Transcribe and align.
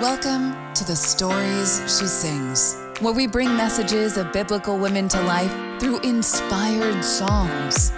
Welcome 0.00 0.54
to 0.74 0.84
the 0.84 0.94
Stories 0.94 1.80
She 1.88 2.06
Sings, 2.06 2.76
where 3.00 3.12
we 3.12 3.26
bring 3.26 3.56
messages 3.56 4.16
of 4.16 4.32
biblical 4.32 4.78
women 4.78 5.08
to 5.08 5.20
life 5.22 5.52
through 5.80 5.98
inspired 6.02 7.04
songs. 7.04 7.92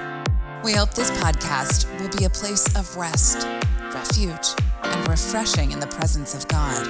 We 0.65 0.73
hope 0.73 0.95
this 0.95 1.11
podcast 1.11 1.85
will 2.01 2.09
be 2.17 2.25
a 2.25 2.31
place 2.31 2.75
of 2.75 2.97
rest, 2.97 3.47
refuge, 3.93 4.55
and 4.83 5.09
refreshing 5.11 5.73
in 5.73 5.79
the 5.79 5.89
presence 5.89 6.35
of 6.35 6.49
God. 6.49 6.87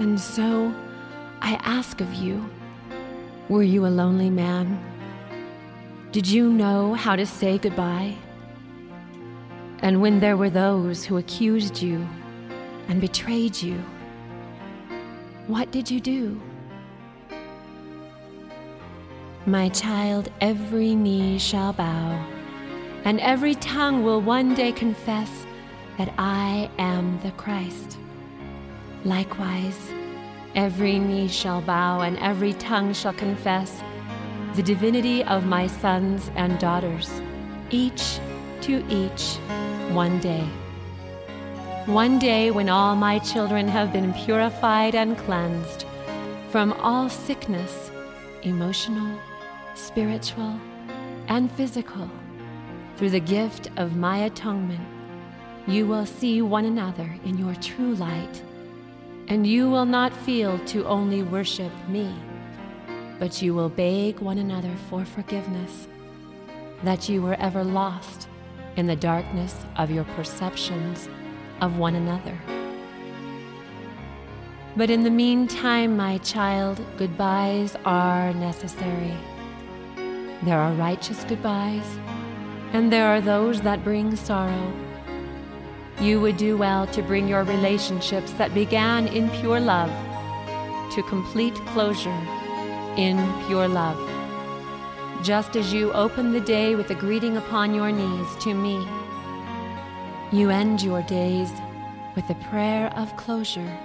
And 0.00 0.20
so 0.20 0.74
I 1.40 1.58
ask 1.64 2.02
of 2.02 2.12
you 2.12 2.46
were 3.48 3.62
you 3.62 3.86
a 3.86 3.88
lonely 3.88 4.28
man? 4.28 4.91
Did 6.12 6.28
you 6.28 6.52
know 6.52 6.92
how 6.92 7.16
to 7.16 7.24
say 7.24 7.56
goodbye? 7.56 8.14
And 9.78 10.02
when 10.02 10.20
there 10.20 10.36
were 10.36 10.50
those 10.50 11.06
who 11.06 11.16
accused 11.16 11.80
you 11.80 12.06
and 12.88 13.00
betrayed 13.00 13.56
you, 13.62 13.82
what 15.46 15.70
did 15.70 15.90
you 15.90 16.00
do? 16.00 16.38
My 19.46 19.70
child, 19.70 20.30
every 20.42 20.94
knee 20.94 21.38
shall 21.38 21.72
bow, 21.72 22.22
and 23.04 23.18
every 23.20 23.54
tongue 23.54 24.04
will 24.04 24.20
one 24.20 24.54
day 24.54 24.72
confess 24.72 25.46
that 25.96 26.12
I 26.18 26.70
am 26.78 27.18
the 27.22 27.30
Christ. 27.32 27.96
Likewise, 29.06 29.78
every 30.54 30.98
knee 30.98 31.28
shall 31.28 31.62
bow, 31.62 32.02
and 32.02 32.18
every 32.18 32.52
tongue 32.52 32.92
shall 32.92 33.14
confess 33.14 33.82
the 34.54 34.62
divinity 34.62 35.24
of 35.24 35.46
my 35.46 35.66
sons 35.66 36.30
and 36.36 36.58
daughters, 36.58 37.22
each 37.70 38.18
to 38.60 38.84
each, 38.90 39.36
one 39.92 40.20
day. 40.20 40.44
One 41.86 42.18
day 42.18 42.50
when 42.50 42.68
all 42.68 42.94
my 42.94 43.18
children 43.20 43.66
have 43.66 43.94
been 43.94 44.12
purified 44.12 44.94
and 44.94 45.16
cleansed 45.16 45.86
from 46.50 46.74
all 46.74 47.08
sickness, 47.08 47.90
emotional, 48.42 49.18
spiritual, 49.74 50.60
and 51.28 51.50
physical, 51.52 52.10
through 52.96 53.10
the 53.10 53.20
gift 53.20 53.70
of 53.78 53.96
my 53.96 54.18
atonement, 54.18 54.86
you 55.66 55.86
will 55.86 56.04
see 56.04 56.42
one 56.42 56.66
another 56.66 57.10
in 57.24 57.38
your 57.38 57.54
true 57.54 57.94
light, 57.94 58.42
and 59.28 59.46
you 59.46 59.70
will 59.70 59.86
not 59.86 60.12
feel 60.12 60.58
to 60.66 60.84
only 60.84 61.22
worship 61.22 61.72
me, 61.88 62.14
but 63.22 63.40
you 63.40 63.54
will 63.54 63.68
beg 63.68 64.18
one 64.18 64.38
another 64.38 64.74
for 64.90 65.04
forgiveness, 65.04 65.86
that 66.82 67.08
you 67.08 67.22
were 67.22 67.36
ever 67.36 67.62
lost 67.62 68.26
in 68.74 68.88
the 68.88 68.96
darkness 68.96 69.64
of 69.76 69.92
your 69.92 70.02
perceptions 70.16 71.08
of 71.60 71.78
one 71.78 71.94
another. 71.94 72.36
But 74.76 74.90
in 74.90 75.04
the 75.04 75.10
meantime, 75.10 75.96
my 75.96 76.18
child, 76.18 76.84
goodbyes 76.96 77.76
are 77.84 78.34
necessary. 78.34 79.14
There 80.42 80.58
are 80.58 80.72
righteous 80.72 81.22
goodbyes, 81.22 81.86
and 82.72 82.92
there 82.92 83.06
are 83.06 83.20
those 83.20 83.60
that 83.60 83.84
bring 83.84 84.16
sorrow. 84.16 84.72
You 86.00 86.20
would 86.20 86.38
do 86.38 86.56
well 86.56 86.88
to 86.88 87.02
bring 87.02 87.28
your 87.28 87.44
relationships 87.44 88.32
that 88.32 88.52
began 88.52 89.06
in 89.06 89.30
pure 89.30 89.60
love 89.60 89.92
to 90.96 91.04
complete 91.04 91.54
closure 91.66 92.41
in 92.96 93.16
pure 93.46 93.68
love. 93.68 93.98
Just 95.22 95.56
as 95.56 95.72
you 95.72 95.92
open 95.92 96.32
the 96.32 96.40
day 96.40 96.74
with 96.74 96.90
a 96.90 96.94
greeting 96.94 97.36
upon 97.36 97.74
your 97.74 97.90
knees 97.90 98.26
to 98.40 98.54
me, 98.54 98.86
you 100.32 100.50
end 100.50 100.82
your 100.82 101.02
days 101.02 101.50
with 102.16 102.28
a 102.28 102.34
prayer 102.50 102.92
of 102.96 103.16
closure. 103.16 103.78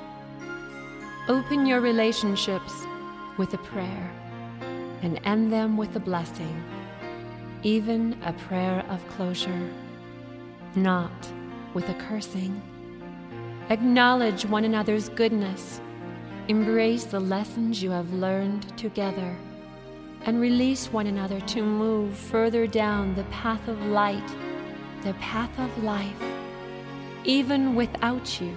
Open 1.30 1.66
your 1.66 1.80
relationships 1.80 2.74
with 3.38 3.54
a 3.54 3.58
prayer 3.58 4.12
and 5.02 5.20
end 5.24 5.54
them 5.54 5.78
with 5.78 5.96
a 5.96 6.00
blessing, 6.00 6.64
even 7.64 8.18
a 8.24 8.34
prayer 8.34 8.84
of 8.90 9.08
closure, 9.10 9.70
not 10.76 11.12
with 11.74 11.88
a 11.90 11.94
cursing. 11.94 12.62
Acknowledge 13.70 14.46
one 14.46 14.64
another's 14.64 15.10
goodness, 15.10 15.82
embrace 16.48 17.04
the 17.04 17.20
lessons 17.20 17.84
you 17.84 17.92
have 17.92 18.14
learned 18.14 18.78
together, 18.78 19.36
and 20.24 20.40
release 20.40 20.88
one 20.92 21.08
another 21.08 21.42
to 21.42 21.62
move 21.62 22.16
further 22.16 22.66
down 22.66 23.14
the 23.16 23.24
path 23.26 23.68
of 23.68 23.80
light, 23.88 24.28
the 25.04 25.14
path 25.16 25.52
of 25.60 25.84
life, 25.84 26.24
even 27.26 27.76
without 27.76 28.40
you, 28.40 28.56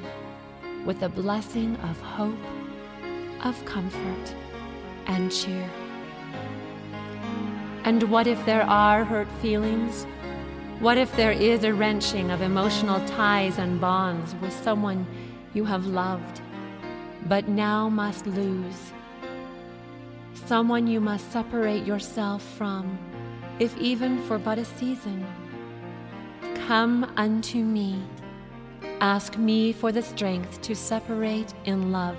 with 0.84 1.02
a 1.02 1.08
blessing 1.08 1.76
of 1.76 2.00
hope, 2.00 2.38
of 3.44 3.62
comfort, 3.64 4.34
and 5.06 5.32
cheer. 5.32 5.68
And 7.84 8.04
what 8.04 8.26
if 8.26 8.44
there 8.46 8.62
are 8.62 9.04
hurt 9.04 9.28
feelings? 9.42 10.06
What 10.78 10.96
if 10.96 11.14
there 11.16 11.32
is 11.32 11.64
a 11.64 11.74
wrenching 11.74 12.30
of 12.30 12.40
emotional 12.40 13.04
ties 13.06 13.58
and 13.58 13.80
bonds 13.80 14.34
with 14.36 14.52
someone 14.52 15.06
you 15.54 15.64
have 15.64 15.86
loved, 15.86 16.40
but 17.26 17.48
now 17.48 17.88
must 17.88 18.26
lose? 18.26 18.92
Someone 20.46 20.86
you 20.86 21.00
must 21.00 21.30
separate 21.32 21.84
yourself 21.84 22.42
from, 22.56 22.98
if 23.58 23.76
even 23.78 24.22
for 24.24 24.38
but 24.38 24.58
a 24.58 24.64
season. 24.64 25.24
Come 26.66 27.12
unto 27.16 27.58
me. 27.58 28.02
Ask 29.00 29.38
me 29.38 29.72
for 29.72 29.92
the 29.92 30.02
strength 30.02 30.60
to 30.62 30.74
separate 30.74 31.52
in 31.64 31.92
love. 31.92 32.16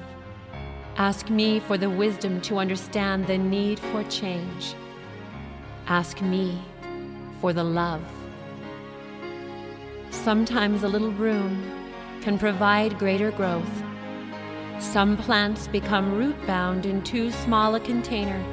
Ask 0.98 1.30
me 1.30 1.60
for 1.60 1.78
the 1.78 1.90
wisdom 1.90 2.42
to 2.42 2.58
understand 2.58 3.28
the 3.28 3.38
need 3.38 3.80
for 3.80 4.04
change. 4.06 4.76
Ask 5.88 6.22
me 6.22 6.62
for 7.40 7.54
the 7.54 7.64
love. 7.64 8.02
Sometimes 10.12 10.84
a 10.84 10.88
little 10.88 11.12
room 11.12 11.64
can 12.22 12.38
provide 12.38 13.00
greater 13.00 13.32
growth. 13.32 13.84
Some 14.82 15.16
plants 15.16 15.68
become 15.68 16.18
root 16.18 16.36
bound 16.46 16.86
in 16.86 17.02
too 17.04 17.32
small 17.32 17.76
a 17.76 17.80
container 17.80 18.44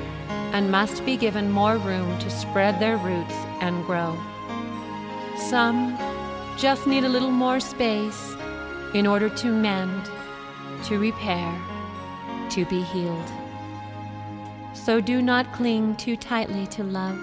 and 0.53 0.71
must 0.71 1.05
be 1.05 1.17
given 1.17 1.51
more 1.51 1.79
room 1.79 2.17
to 2.21 2.31
spread 2.31 2.79
their 2.79 2.97
roots 2.99 3.35
and 3.61 3.85
grow. 3.87 4.17
Some 5.49 5.99
just 6.57 6.87
need 6.87 7.05
a 7.05 7.09
little 7.09 7.31
more 7.31 7.59
space 7.59 8.35
in 8.95 9.07
order 9.07 9.29
to 9.31 9.53
mend, 9.53 10.05
to 10.85 10.99
repair, 10.99 11.53
to 12.51 12.65
be 12.67 12.83
healed. 12.83 13.31
So 14.75 15.01
do 15.01 15.21
not 15.23 15.53
cling 15.53 15.97
too 15.97 16.17
tightly 16.17 16.67
to 16.69 16.85
love. 16.85 17.19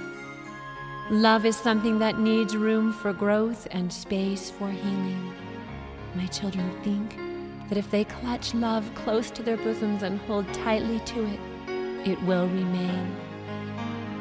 Love 1.09 1.45
is 1.45 1.55
something 1.55 1.99
that 1.99 2.19
needs 2.19 2.57
room 2.57 2.91
for 2.91 3.13
growth 3.13 3.67
and 3.71 3.93
space 3.93 4.49
for 4.49 4.69
healing. 4.69 5.33
My 6.15 6.25
children 6.27 6.69
think 6.83 7.24
that 7.69 7.77
if 7.77 7.89
they 7.91 8.03
clutch 8.03 8.53
love 8.53 8.89
close 8.95 9.31
to 9.31 9.43
their 9.43 9.57
bosoms 9.57 10.03
and 10.03 10.19
hold 10.21 10.51
tightly 10.53 10.99
to 10.99 11.25
it, 11.25 11.39
it 12.07 12.21
will 12.23 12.47
remain. 12.47 13.15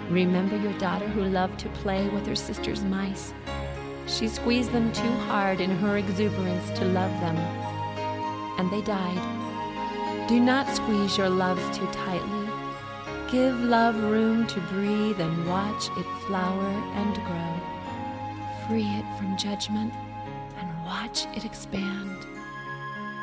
Remember 0.08 0.56
your 0.56 0.76
daughter 0.78 1.08
who 1.08 1.24
loved 1.24 1.58
to 1.60 1.68
play 1.70 2.08
with 2.08 2.26
her 2.26 2.36
sister's 2.36 2.82
mice. 2.84 3.34
She 4.06 4.28
squeezed 4.28 4.72
them 4.72 4.92
too 4.92 5.10
hard 5.28 5.60
in 5.60 5.70
her 5.70 5.98
exuberance 5.98 6.70
to 6.78 6.84
love 6.84 7.12
them, 7.20 7.36
and 8.58 8.70
they 8.70 8.82
died. 8.82 10.28
Do 10.28 10.40
not 10.40 10.68
squeeze 10.74 11.18
your 11.18 11.28
loves 11.28 11.64
too 11.76 11.86
tightly. 11.86 12.48
Give 13.30 13.58
love 13.60 13.96
room 13.96 14.46
to 14.46 14.60
breathe 14.60 15.20
and 15.20 15.46
watch 15.48 15.88
it 15.96 16.06
flower 16.26 16.68
and 16.94 17.14
grow. 17.26 18.68
Free 18.68 18.86
it 18.86 19.18
from 19.18 19.36
judgment 19.36 19.92
and 20.56 20.84
watch 20.84 21.26
it 21.34 21.44
expand. 21.44 22.33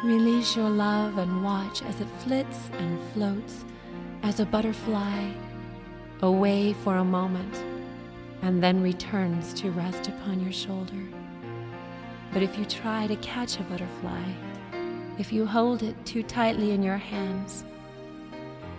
Release 0.04 0.56
your 0.56 0.70
love 0.70 1.20
and 1.20 1.44
watch 1.44 1.84
as 1.84 2.02
it 2.02 2.08
flits 2.24 2.72
and 2.80 3.00
floats 3.14 3.64
as 4.24 4.40
a 4.40 4.46
butterfly 4.46 5.32
away 6.24 6.74
for 6.74 6.96
a 6.96 7.04
moment 7.04 7.64
and 8.42 8.64
then 8.64 8.82
returns 8.82 9.54
to 9.54 9.70
rest 9.70 10.08
upon 10.08 10.40
your 10.40 10.52
shoulder. 10.52 11.04
But 12.34 12.42
if 12.42 12.58
you 12.58 12.66
try 12.66 13.06
to 13.06 13.16
catch 13.18 13.60
a 13.60 13.64
butterfly, 13.64 14.24
if 15.20 15.32
you 15.32 15.46
hold 15.46 15.84
it 15.84 16.04
too 16.04 16.24
tightly 16.24 16.72
in 16.72 16.82
your 16.82 16.98
hands, 16.98 17.64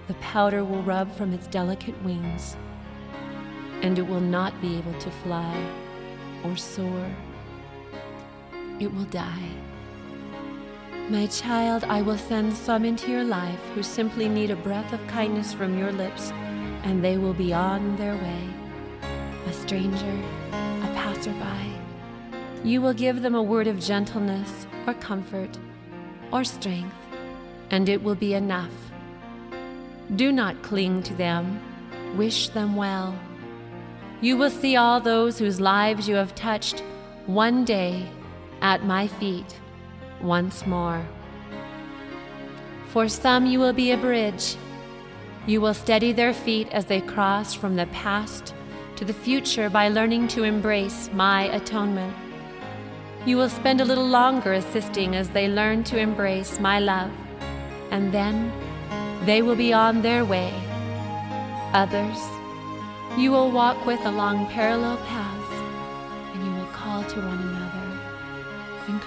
the 0.09 0.15
powder 0.15 0.65
will 0.65 0.83
rub 0.83 1.15
from 1.15 1.33
its 1.33 1.47
delicate 1.47 2.03
wings, 2.03 2.57
and 3.83 3.97
it 3.97 4.09
will 4.09 4.21
not 4.21 4.61
be 4.61 4.77
able 4.77 4.99
to 4.99 5.11
fly 5.23 5.57
or 6.43 6.57
soar. 6.57 7.09
It 8.81 8.93
will 8.93 9.05
die. 9.05 9.51
My 11.09 11.27
child, 11.27 11.85
I 11.85 12.01
will 12.01 12.17
send 12.17 12.55
some 12.55 12.85
into 12.85 13.11
your 13.11 13.25
life 13.25 13.59
who 13.75 13.83
simply 13.83 14.29
need 14.29 14.51
a 14.51 14.57
breath 14.57 14.93
of 14.93 15.05
kindness 15.09 15.53
from 15.53 15.77
your 15.77 15.91
lips, 15.93 16.31
and 16.85 17.05
they 17.05 17.19
will 17.19 17.35
be 17.35 17.53
on 17.53 17.97
their 17.97 18.15
way. 18.15 18.49
a 19.47 19.53
stranger, 19.53 20.23
a 20.53 20.93
passerby. 20.95 21.77
You 22.63 22.81
will 22.81 22.95
give 22.95 23.23
them 23.23 23.35
a 23.35 23.43
word 23.43 23.67
of 23.67 23.81
gentleness 23.81 24.67
or 24.87 24.95
comfort 24.95 25.59
or 26.33 26.45
strength, 26.45 26.95
and 27.71 27.89
it 27.89 28.03
will 28.03 28.15
be 28.15 28.35
enough. 28.35 28.73
Do 30.15 30.31
not 30.31 30.63
cling 30.63 31.03
to 31.03 31.15
them, 31.15 31.61
wish 32.17 32.49
them 32.51 32.77
well. 32.77 33.19
You 34.21 34.37
will 34.37 34.51
see 34.51 34.77
all 34.77 35.01
those 35.01 35.39
whose 35.39 35.61
lives 35.61 36.09
you 36.09 36.15
have 36.15 36.37
touched 36.37 36.81
one 37.27 37.65
day 37.65 38.09
at 38.61 38.85
my 38.85 39.09
feet 39.09 39.59
once 40.23 40.67
more. 40.67 41.05
For 42.89 43.09
some, 43.09 43.47
you 43.47 43.59
will 43.59 43.73
be 43.73 43.93
a 43.93 43.97
bridge. 43.97 44.57
You 45.47 45.61
will 45.61 45.75
steady 45.75 46.13
their 46.13 46.33
feet 46.33 46.69
as 46.73 46.85
they 46.85 47.01
cross 47.01 47.55
from 47.55 47.77
the 47.77 47.87
past 47.87 48.55
to 48.97 49.05
the 49.05 49.13
future 49.13 49.69
by 49.69 49.89
learning 49.89 50.29
to 50.29 50.45
embrace 50.45 51.11
my 51.13 51.45
atonement. 51.45 52.15
You 53.27 53.37
will 53.37 53.49
spend 53.49 53.81
a 53.81 53.85
little 53.85 54.07
longer 54.07 54.53
assisting 54.53 55.17
as 55.17 55.31
they 55.31 55.49
learn 55.49 55.85
to 55.85 55.99
embrace 55.99 56.61
my 56.61 56.79
love, 56.79 57.11
and 57.91 58.13
then 58.13 58.53
they 59.25 59.43
will 59.43 59.57
be 59.57 59.73
on 59.73 60.03
their 60.03 60.25
way. 60.25 60.53
Others, 61.73 62.19
you 63.17 63.31
will 63.31 63.51
walk 63.51 63.87
with 63.87 64.01
along 64.05 64.47
parallel 64.49 64.97
paths, 64.99 65.55
and 66.35 66.45
you 66.45 66.53
will 66.53 66.73
call 66.73 67.05
to 67.05 67.21
one 67.21 67.39
another, 67.39 67.52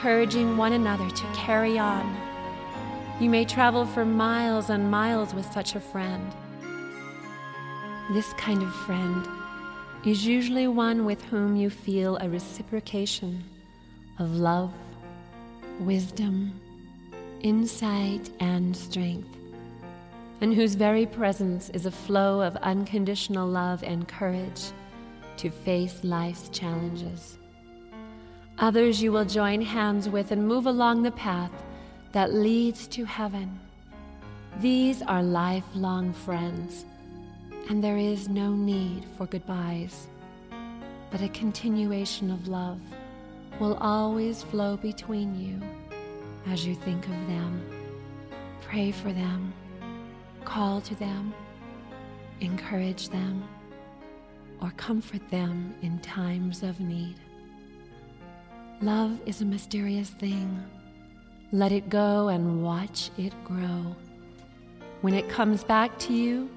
encouraging 0.05 0.55
one 0.55 0.73
another 0.73 1.09
to 1.09 1.23
carry 1.33 1.79
on. 1.79 2.15
You 3.19 3.27
may 3.27 3.43
travel 3.43 3.87
for 3.87 4.05
miles 4.05 4.69
and 4.69 4.91
miles 4.91 5.33
with 5.33 5.51
such 5.51 5.73
a 5.73 5.79
friend. 5.79 6.31
This 8.13 8.31
kind 8.33 8.61
of 8.61 8.71
friend 8.71 9.27
is 10.05 10.23
usually 10.23 10.67
one 10.67 11.05
with 11.05 11.23
whom 11.23 11.55
you 11.55 11.71
feel 11.71 12.17
a 12.17 12.29
reciprocation 12.29 13.43
of 14.19 14.35
love, 14.35 14.71
wisdom, 15.79 16.53
insight, 17.41 18.29
and 18.39 18.77
strength, 18.77 19.35
and 20.39 20.53
whose 20.53 20.75
very 20.75 21.07
presence 21.07 21.71
is 21.71 21.87
a 21.87 21.91
flow 21.91 22.41
of 22.41 22.55
unconditional 22.57 23.47
love 23.47 23.81
and 23.81 24.07
courage 24.07 24.65
to 25.37 25.49
face 25.49 26.03
life's 26.03 26.47
challenges. 26.49 27.39
Others 28.57 29.03
you 29.03 29.11
will 29.11 29.25
join 29.25 29.61
hands 29.61 30.07
with 30.07 30.31
and 30.31 30.47
move 30.47 30.65
along 30.65 31.03
the 31.03 31.11
path 31.11 31.51
that 32.13 32.33
leads 32.33 32.87
to 32.87 33.03
heaven. 33.03 33.59
These 34.61 35.01
are 35.01 35.21
lifelong 35.21 36.13
friends, 36.13 36.85
and 37.69 37.83
there 37.83 37.97
is 37.97 38.29
no 38.29 38.51
need 38.51 39.03
for 39.17 39.25
goodbyes, 39.25 40.07
but 41.11 41.21
a 41.21 41.27
continuation 41.29 42.31
of 42.31 42.47
love 42.47 42.79
will 43.59 43.75
always 43.75 44.43
flow 44.43 44.77
between 44.77 45.35
you 45.37 45.61
as 46.49 46.65
you 46.65 46.75
think 46.75 47.03
of 47.05 47.27
them. 47.27 47.61
Pray 48.61 48.91
for 48.91 49.11
them, 49.11 49.53
call 50.45 50.79
to 50.79 50.95
them, 50.95 51.33
encourage 52.39 53.09
them, 53.09 53.43
or 54.61 54.71
comfort 54.77 55.29
them 55.29 55.75
in 55.81 55.99
times 55.99 56.63
of 56.63 56.79
need. 56.79 57.15
Love 58.81 59.17
is 59.25 59.39
a 59.39 59.45
mysterious 59.45 60.09
thing. 60.09 60.61
Let 61.53 61.71
it 61.71 61.87
go 61.89 62.27
and 62.27 62.61
watch 62.61 63.09
it 63.17 63.33
grow. 63.45 63.95
When 64.99 65.13
it 65.13 65.29
comes 65.29 65.63
back 65.63 65.97
to 65.99 66.13
you, 66.13 66.49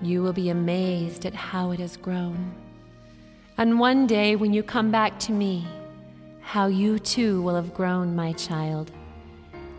you 0.00 0.22
will 0.22 0.32
be 0.32 0.50
amazed 0.50 1.26
at 1.26 1.34
how 1.34 1.72
it 1.72 1.80
has 1.80 1.96
grown. 1.96 2.54
And 3.56 3.80
one 3.80 4.06
day, 4.06 4.36
when 4.36 4.52
you 4.52 4.62
come 4.62 4.92
back 4.92 5.18
to 5.20 5.32
me, 5.32 5.66
how 6.40 6.68
you 6.68 7.00
too 7.00 7.42
will 7.42 7.56
have 7.56 7.74
grown, 7.74 8.14
my 8.14 8.32
child. 8.34 8.92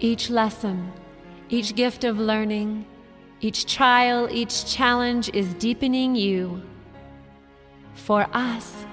Each 0.01 0.30
lesson, 0.30 0.92
each 1.47 1.74
gift 1.74 2.03
of 2.03 2.19
learning, 2.19 2.85
each 3.39 3.65
trial, 3.74 4.27
each 4.30 4.65
challenge 4.65 5.30
is 5.33 5.53
deepening 5.53 6.15
you. 6.15 6.62
For 7.94 8.27
us, 8.33 8.85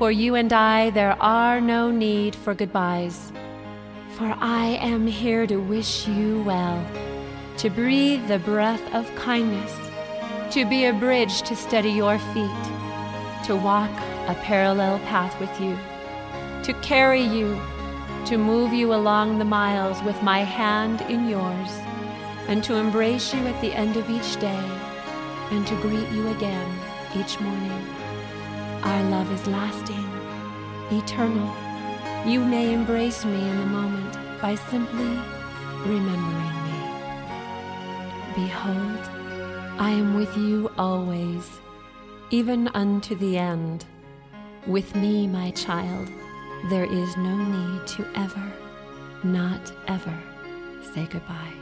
for 0.00 0.10
you 0.10 0.34
and 0.34 0.50
I, 0.50 0.88
there 0.88 1.14
are 1.22 1.60
no 1.60 1.90
need 1.90 2.34
for 2.34 2.54
goodbyes. 2.54 3.30
For 4.16 4.34
I 4.40 4.78
am 4.80 5.06
here 5.06 5.46
to 5.46 5.58
wish 5.58 6.08
you 6.08 6.42
well, 6.42 6.82
to 7.58 7.68
breathe 7.68 8.26
the 8.26 8.38
breath 8.38 8.94
of 8.94 9.14
kindness, 9.14 9.76
to 10.54 10.64
be 10.64 10.86
a 10.86 10.94
bridge 10.94 11.42
to 11.42 11.54
steady 11.54 11.90
your 11.90 12.18
feet, 12.32 12.64
to 13.44 13.60
walk 13.62 13.90
a 14.26 14.34
parallel 14.40 15.00
path 15.00 15.38
with 15.38 15.60
you 15.60 15.76
to 16.62 16.72
carry 16.80 17.22
you, 17.22 17.60
to 18.24 18.38
move 18.38 18.72
you 18.72 18.94
along 18.94 19.38
the 19.38 19.44
miles 19.44 20.02
with 20.02 20.22
my 20.22 20.38
hand 20.38 21.02
in 21.10 21.28
yours, 21.28 21.70
and 22.48 22.64
to 22.64 22.76
embrace 22.76 23.34
you 23.34 23.46
at 23.46 23.60
the 23.60 23.74
end 23.74 23.98
of 23.98 24.08
each 24.08 24.40
day, 24.40 24.64
and 25.50 25.66
to 25.66 25.74
greet 25.82 26.08
you 26.10 26.26
again 26.28 26.78
each 27.14 27.38
morning. 27.40 27.99
Our 28.82 29.02
love 29.10 29.30
is 29.32 29.46
lasting, 29.46 30.08
eternal. 30.90 31.54
You 32.26 32.44
may 32.44 32.72
embrace 32.72 33.24
me 33.24 33.48
in 33.48 33.58
the 33.58 33.66
moment 33.66 34.16
by 34.40 34.54
simply 34.54 35.18
remembering 35.86 36.56
me. 36.64 36.78
Behold, 38.34 39.00
I 39.78 39.90
am 39.90 40.14
with 40.14 40.36
you 40.36 40.70
always, 40.78 41.60
even 42.30 42.68
unto 42.68 43.14
the 43.14 43.38
end. 43.38 43.84
With 44.66 44.94
me, 44.94 45.26
my 45.26 45.50
child 45.52 46.10
there 46.68 46.84
is 46.84 47.16
no 47.16 47.36
need 47.36 47.86
to 47.86 48.06
ever, 48.14 48.52
not 49.24 49.72
ever 49.88 50.16
say 50.94 51.06
goodbye. 51.06 51.59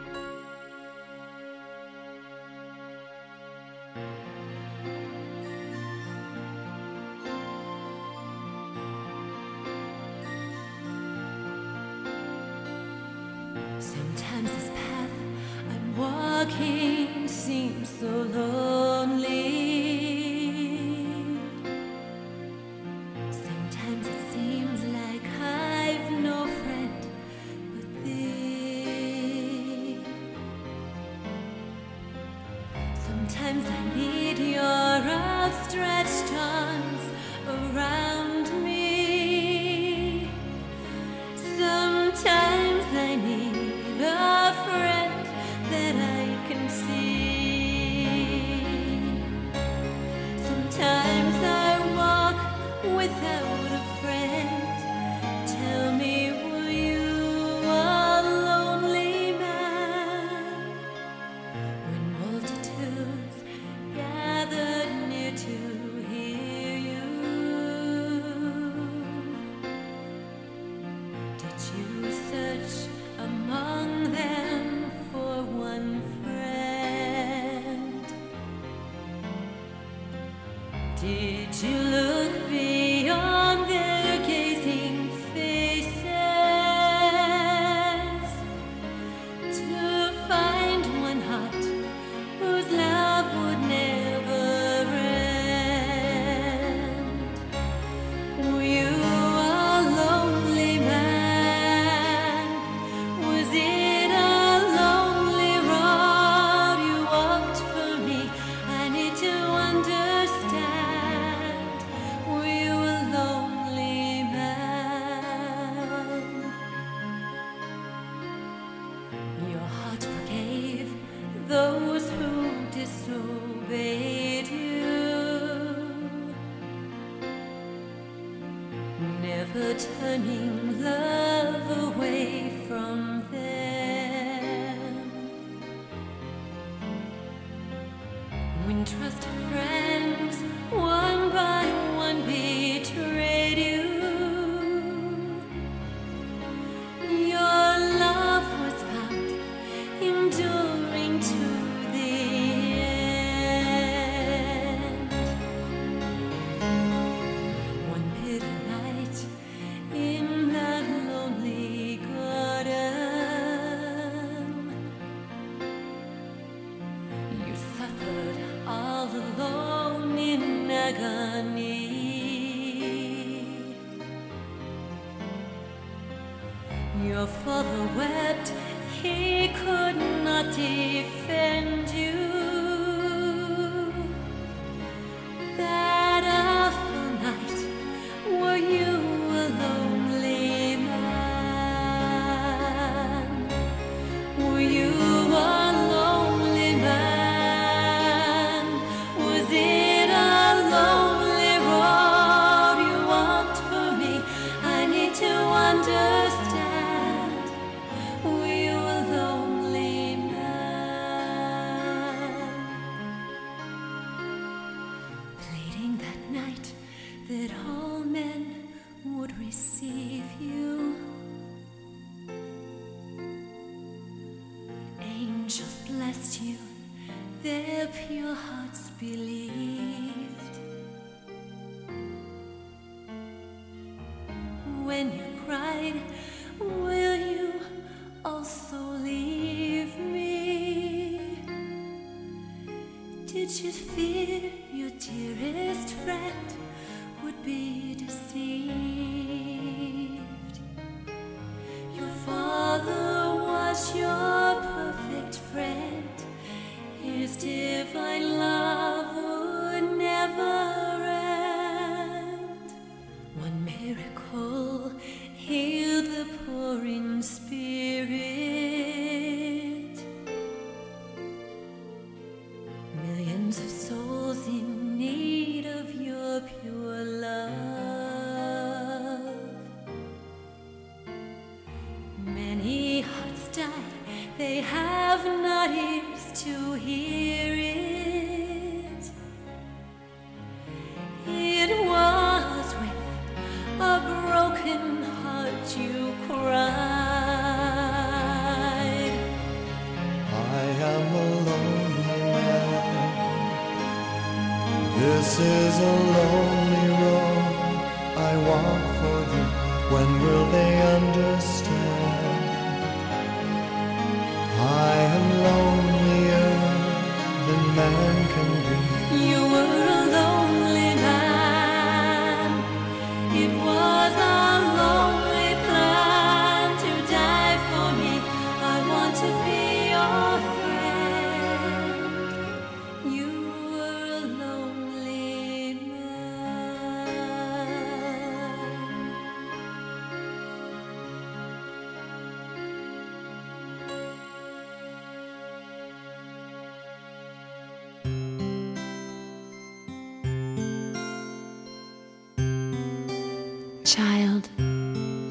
Your 177.04 177.26
father 177.26 177.88
wept, 177.96 178.52
he 179.00 179.48
could 179.48 179.96
not 180.24 180.46
defend 180.56 181.88
you. 181.90 182.47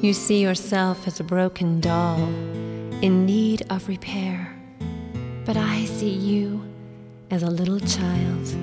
You 0.08 0.14
see 0.14 0.40
yourself 0.40 1.06
as 1.06 1.20
a 1.20 1.22
broken 1.22 1.80
doll 1.80 2.18
in 3.02 3.26
need 3.26 3.60
of 3.68 3.86
repair. 3.88 4.56
But 5.44 5.58
I 5.58 5.84
see 5.84 6.08
you 6.08 6.64
as 7.30 7.42
a 7.42 7.50
little 7.50 7.78
child. 7.80 8.56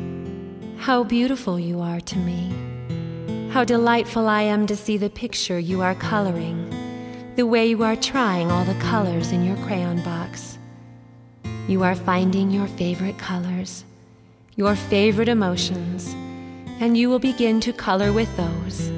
How 0.77 1.03
beautiful 1.03 1.59
you 1.59 1.81
are 1.81 1.99
to 1.99 2.17
me. 2.17 3.51
How 3.51 3.63
delightful 3.63 4.27
I 4.27 4.41
am 4.41 4.65
to 4.65 4.75
see 4.75 4.97
the 4.97 5.11
picture 5.11 5.59
you 5.59 5.83
are 5.83 5.93
coloring, 5.93 6.57
the 7.35 7.45
way 7.45 7.67
you 7.67 7.83
are 7.83 7.95
trying 7.95 8.49
all 8.49 8.65
the 8.65 8.81
colors 8.81 9.31
in 9.31 9.45
your 9.45 9.57
crayon 9.67 10.01
box. 10.01 10.57
You 11.67 11.83
are 11.83 11.93
finding 11.93 12.49
your 12.49 12.65
favorite 12.69 13.19
colors, 13.19 13.85
your 14.55 14.75
favorite 14.75 15.29
emotions, 15.29 16.11
and 16.79 16.97
you 16.97 17.07
will 17.07 17.19
begin 17.19 17.59
to 17.59 17.71
color 17.71 18.11
with 18.11 18.35
those. 18.35 18.94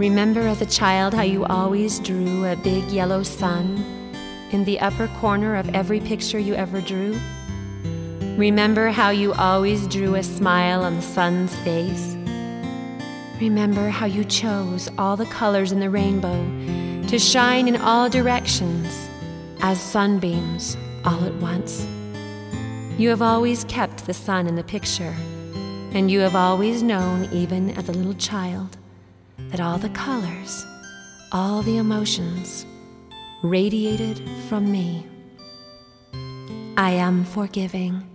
Remember 0.00 0.40
as 0.40 0.62
a 0.62 0.66
child 0.66 1.12
how 1.12 1.24
you 1.24 1.44
always 1.44 1.98
drew 1.98 2.46
a 2.46 2.56
big 2.56 2.84
yellow 2.84 3.22
sun 3.22 3.84
in 4.50 4.64
the 4.64 4.80
upper 4.80 5.08
corner 5.20 5.56
of 5.56 5.68
every 5.74 6.00
picture 6.00 6.38
you 6.38 6.54
ever 6.54 6.80
drew? 6.80 7.20
Remember 8.38 8.88
how 8.88 9.10
you 9.10 9.34
always 9.34 9.86
drew 9.88 10.14
a 10.14 10.22
smile 10.22 10.84
on 10.84 10.96
the 10.96 11.02
sun's 11.02 11.54
face? 11.56 12.16
Remember 13.42 13.90
how 13.90 14.06
you 14.06 14.24
chose 14.24 14.88
all 14.96 15.18
the 15.18 15.26
colors 15.26 15.70
in 15.70 15.80
the 15.80 15.90
rainbow 15.90 16.46
to 17.08 17.18
shine 17.18 17.68
in 17.68 17.76
all 17.76 18.08
directions 18.08 19.06
as 19.60 19.78
sunbeams 19.78 20.78
all 21.04 21.22
at 21.26 21.34
once? 21.42 21.86
You 22.96 23.10
have 23.10 23.20
always 23.20 23.64
kept 23.64 24.06
the 24.06 24.14
sun 24.14 24.46
in 24.46 24.56
the 24.56 24.64
picture, 24.64 25.14
and 25.92 26.10
you 26.10 26.20
have 26.20 26.36
always 26.36 26.82
known, 26.82 27.28
even 27.34 27.68
as 27.72 27.90
a 27.90 27.92
little 27.92 28.14
child, 28.14 28.78
that 29.50 29.60
all 29.60 29.78
the 29.78 29.88
colors, 29.90 30.64
all 31.32 31.62
the 31.62 31.76
emotions 31.76 32.66
radiated 33.42 34.20
from 34.48 34.70
me. 34.70 35.06
I 36.76 36.92
am 36.92 37.24
forgiving. 37.24 38.06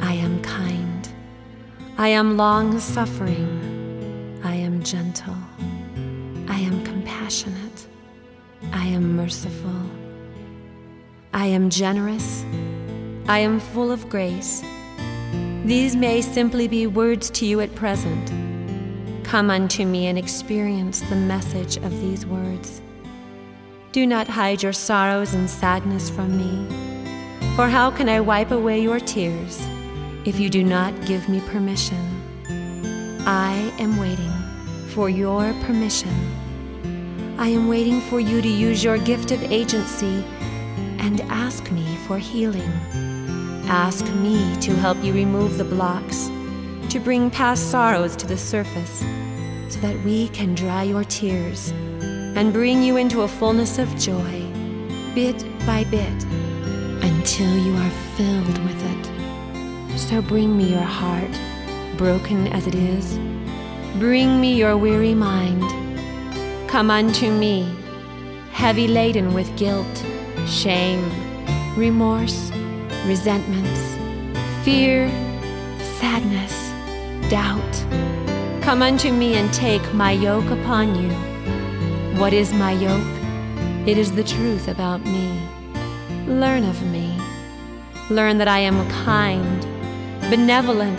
I 0.00 0.14
am 0.14 0.40
kind. 0.42 1.08
I 1.98 2.08
am 2.08 2.36
long 2.36 2.78
suffering. 2.80 4.40
I 4.42 4.54
am 4.54 4.82
gentle. 4.82 5.36
I 6.48 6.58
am 6.58 6.84
compassionate. 6.84 7.86
I 8.72 8.86
am 8.86 9.16
merciful. 9.16 9.82
I 11.34 11.46
am 11.46 11.68
generous. 11.68 12.44
I 13.28 13.40
am 13.40 13.60
full 13.60 13.92
of 13.92 14.08
grace. 14.08 14.62
These 15.64 15.94
may 15.94 16.22
simply 16.22 16.66
be 16.66 16.86
words 16.86 17.28
to 17.30 17.44
you 17.44 17.60
at 17.60 17.74
present. 17.74 18.47
Come 19.28 19.50
unto 19.50 19.84
me 19.84 20.06
and 20.06 20.16
experience 20.16 21.02
the 21.02 21.14
message 21.14 21.76
of 21.76 21.90
these 22.00 22.24
words. 22.24 22.80
Do 23.92 24.06
not 24.06 24.26
hide 24.26 24.62
your 24.62 24.72
sorrows 24.72 25.34
and 25.34 25.50
sadness 25.50 26.08
from 26.08 26.38
me. 26.38 26.66
For 27.54 27.68
how 27.68 27.90
can 27.90 28.08
I 28.08 28.20
wipe 28.20 28.52
away 28.52 28.80
your 28.80 28.98
tears 28.98 29.60
if 30.24 30.40
you 30.40 30.48
do 30.48 30.64
not 30.64 30.94
give 31.04 31.28
me 31.28 31.42
permission? 31.42 31.98
I 33.26 33.70
am 33.78 33.98
waiting 33.98 34.32
for 34.94 35.10
your 35.10 35.52
permission. 35.64 36.14
I 37.38 37.48
am 37.48 37.68
waiting 37.68 38.00
for 38.00 38.20
you 38.20 38.40
to 38.40 38.48
use 38.48 38.82
your 38.82 38.96
gift 38.96 39.30
of 39.30 39.42
agency 39.52 40.24
and 41.00 41.20
ask 41.28 41.70
me 41.70 41.84
for 42.06 42.16
healing. 42.16 42.72
Ask 43.68 44.06
me 44.06 44.58
to 44.62 44.74
help 44.76 44.96
you 45.04 45.12
remove 45.12 45.58
the 45.58 45.64
blocks, 45.64 46.30
to 46.90 47.00
bring 47.00 47.30
past 47.30 47.70
sorrows 47.70 48.16
to 48.16 48.26
the 48.26 48.36
surface, 48.36 49.00
so 49.68 49.80
that 49.80 49.96
we 50.04 50.28
can 50.28 50.54
dry 50.54 50.82
your 50.82 51.04
tears 51.04 51.70
and 52.36 52.52
bring 52.52 52.82
you 52.82 52.96
into 52.96 53.22
a 53.22 53.28
fullness 53.28 53.78
of 53.78 53.88
joy, 53.98 54.42
bit 55.14 55.44
by 55.66 55.84
bit, 55.84 56.24
until 57.02 57.56
you 57.64 57.74
are 57.76 57.90
filled 58.16 58.58
with 58.64 58.80
it. 58.92 59.98
So 59.98 60.22
bring 60.22 60.56
me 60.56 60.70
your 60.70 60.80
heart, 60.80 61.38
broken 61.96 62.46
as 62.48 62.66
it 62.66 62.74
is. 62.74 63.18
Bring 63.98 64.40
me 64.40 64.54
your 64.54 64.76
weary 64.76 65.14
mind. 65.14 65.62
Come 66.68 66.90
unto 66.90 67.30
me, 67.32 67.68
heavy 68.52 68.88
laden 68.88 69.34
with 69.34 69.54
guilt, 69.56 70.04
shame, 70.46 71.02
remorse 71.76 72.50
resentments, 73.06 73.80
fear, 74.64 75.08
sadness, 75.98 76.57
doubt. 77.28 77.84
Come 78.62 78.82
unto 78.82 79.12
me 79.12 79.34
and 79.34 79.52
take 79.52 79.94
my 79.94 80.12
yoke 80.12 80.50
upon 80.50 80.94
you. 80.94 81.10
What 82.18 82.32
is 82.32 82.52
my 82.52 82.72
yoke? 82.72 83.88
It 83.88 83.98
is 83.98 84.12
the 84.12 84.24
truth 84.24 84.68
about 84.68 85.04
me. 85.04 85.40
Learn 86.26 86.64
of 86.64 86.82
me. 86.90 87.18
Learn 88.10 88.38
that 88.38 88.48
I 88.48 88.60
am 88.60 88.88
kind, 88.88 89.60
benevolent, 90.30 90.98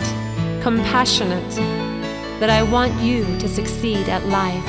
compassionate, 0.62 1.54
that 2.40 2.50
I 2.50 2.62
want 2.62 3.00
you 3.00 3.24
to 3.38 3.48
succeed 3.48 4.08
at 4.08 4.26
life. 4.26 4.66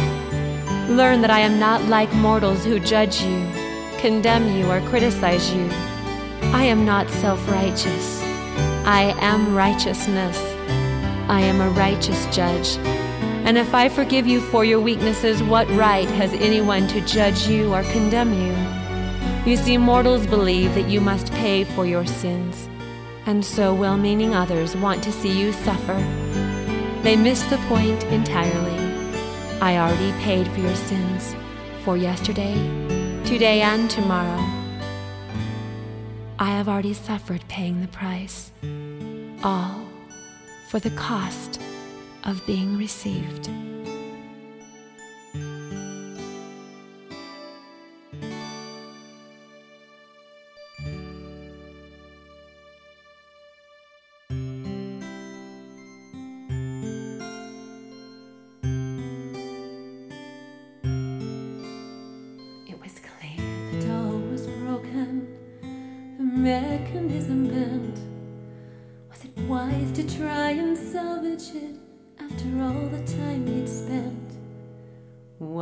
Learn 0.89 1.21
that 1.21 1.29
I 1.29 1.39
am 1.39 1.59
not 1.59 1.83
like 1.85 2.11
mortals 2.13 2.65
who 2.65 2.79
judge 2.79 3.21
you, 3.21 3.47
condemn 3.99 4.55
you, 4.57 4.69
or 4.69 4.81
criticize 4.89 5.53
you. 5.53 5.67
I 6.53 6.63
am 6.63 6.85
not 6.85 7.09
self 7.09 7.47
righteous. 7.49 8.21
I 8.83 9.15
am 9.19 9.55
righteousness. 9.55 10.50
I 11.31 11.39
am 11.39 11.61
a 11.61 11.69
righteous 11.69 12.25
judge. 12.25 12.75
And 13.45 13.57
if 13.57 13.73
I 13.73 13.87
forgive 13.87 14.27
you 14.27 14.41
for 14.41 14.65
your 14.65 14.81
weaknesses, 14.81 15.41
what 15.41 15.65
right 15.69 16.09
has 16.09 16.33
anyone 16.33 16.89
to 16.89 16.99
judge 17.05 17.47
you 17.47 17.73
or 17.73 17.83
condemn 17.83 18.33
you? 18.33 19.49
You 19.49 19.55
see, 19.55 19.77
mortals 19.77 20.27
believe 20.27 20.75
that 20.75 20.89
you 20.89 20.99
must 20.99 21.31
pay 21.31 21.63
for 21.63 21.85
your 21.85 22.05
sins, 22.05 22.67
and 23.25 23.45
so 23.45 23.73
well 23.73 23.95
meaning 23.95 24.35
others 24.35 24.75
want 24.75 25.01
to 25.03 25.11
see 25.13 25.31
you 25.31 25.53
suffer. 25.53 25.95
They 27.01 27.15
miss 27.15 27.41
the 27.43 27.59
point 27.69 28.03
entirely. 28.07 28.77
I 29.61 29.77
already 29.77 30.11
paid 30.19 30.49
for 30.49 30.59
your 30.59 30.75
sins 30.75 31.33
for 31.85 31.95
yesterday, 31.95 32.55
today, 33.23 33.61
and 33.61 33.89
tomorrow. 33.89 34.43
I 36.39 36.49
have 36.49 36.67
already 36.67 36.93
suffered 36.93 37.47
paying 37.47 37.79
the 37.79 37.87
price, 37.87 38.51
all 39.45 39.90
for 40.71 40.79
the 40.79 40.89
cost 40.91 41.59
of 42.23 42.41
being 42.45 42.77
received. 42.77 43.49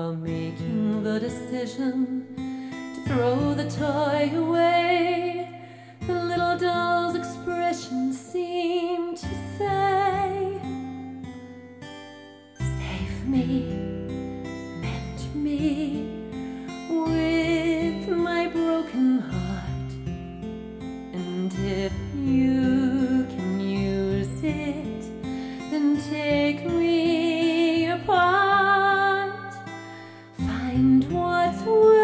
While 0.09 0.17
making 0.17 1.03
the 1.03 1.19
decision 1.19 2.25
to 2.95 3.13
throw 3.13 3.53
the 3.53 3.69
toy 3.69 4.31
away, 4.35 5.61
the 6.07 6.23
little 6.23 6.57
doll's 6.57 7.15
expression 7.15 8.11
seemed 8.11 9.17
to 9.17 9.27
say, 9.55 10.59
Save 12.57 13.27
me, 13.27 13.65
mend 14.81 15.35
me 15.35 16.07
with 16.89 18.09
my 18.09 18.47
broken 18.47 19.19
heart. 19.19 19.91
And 21.13 21.53
if 21.53 22.08
Find 30.89 31.11
what's 31.11 31.61
worth 31.61 31.98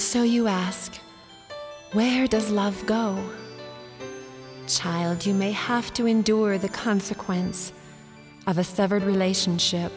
And 0.00 0.06
so 0.06 0.22
you 0.22 0.46
ask, 0.46 0.98
where 1.92 2.26
does 2.26 2.50
love 2.50 2.86
go? 2.86 3.22
Child, 4.66 5.26
you 5.26 5.34
may 5.34 5.52
have 5.52 5.92
to 5.92 6.06
endure 6.06 6.56
the 6.56 6.70
consequence 6.70 7.74
of 8.46 8.56
a 8.56 8.64
severed 8.64 9.02
relationship 9.02 9.92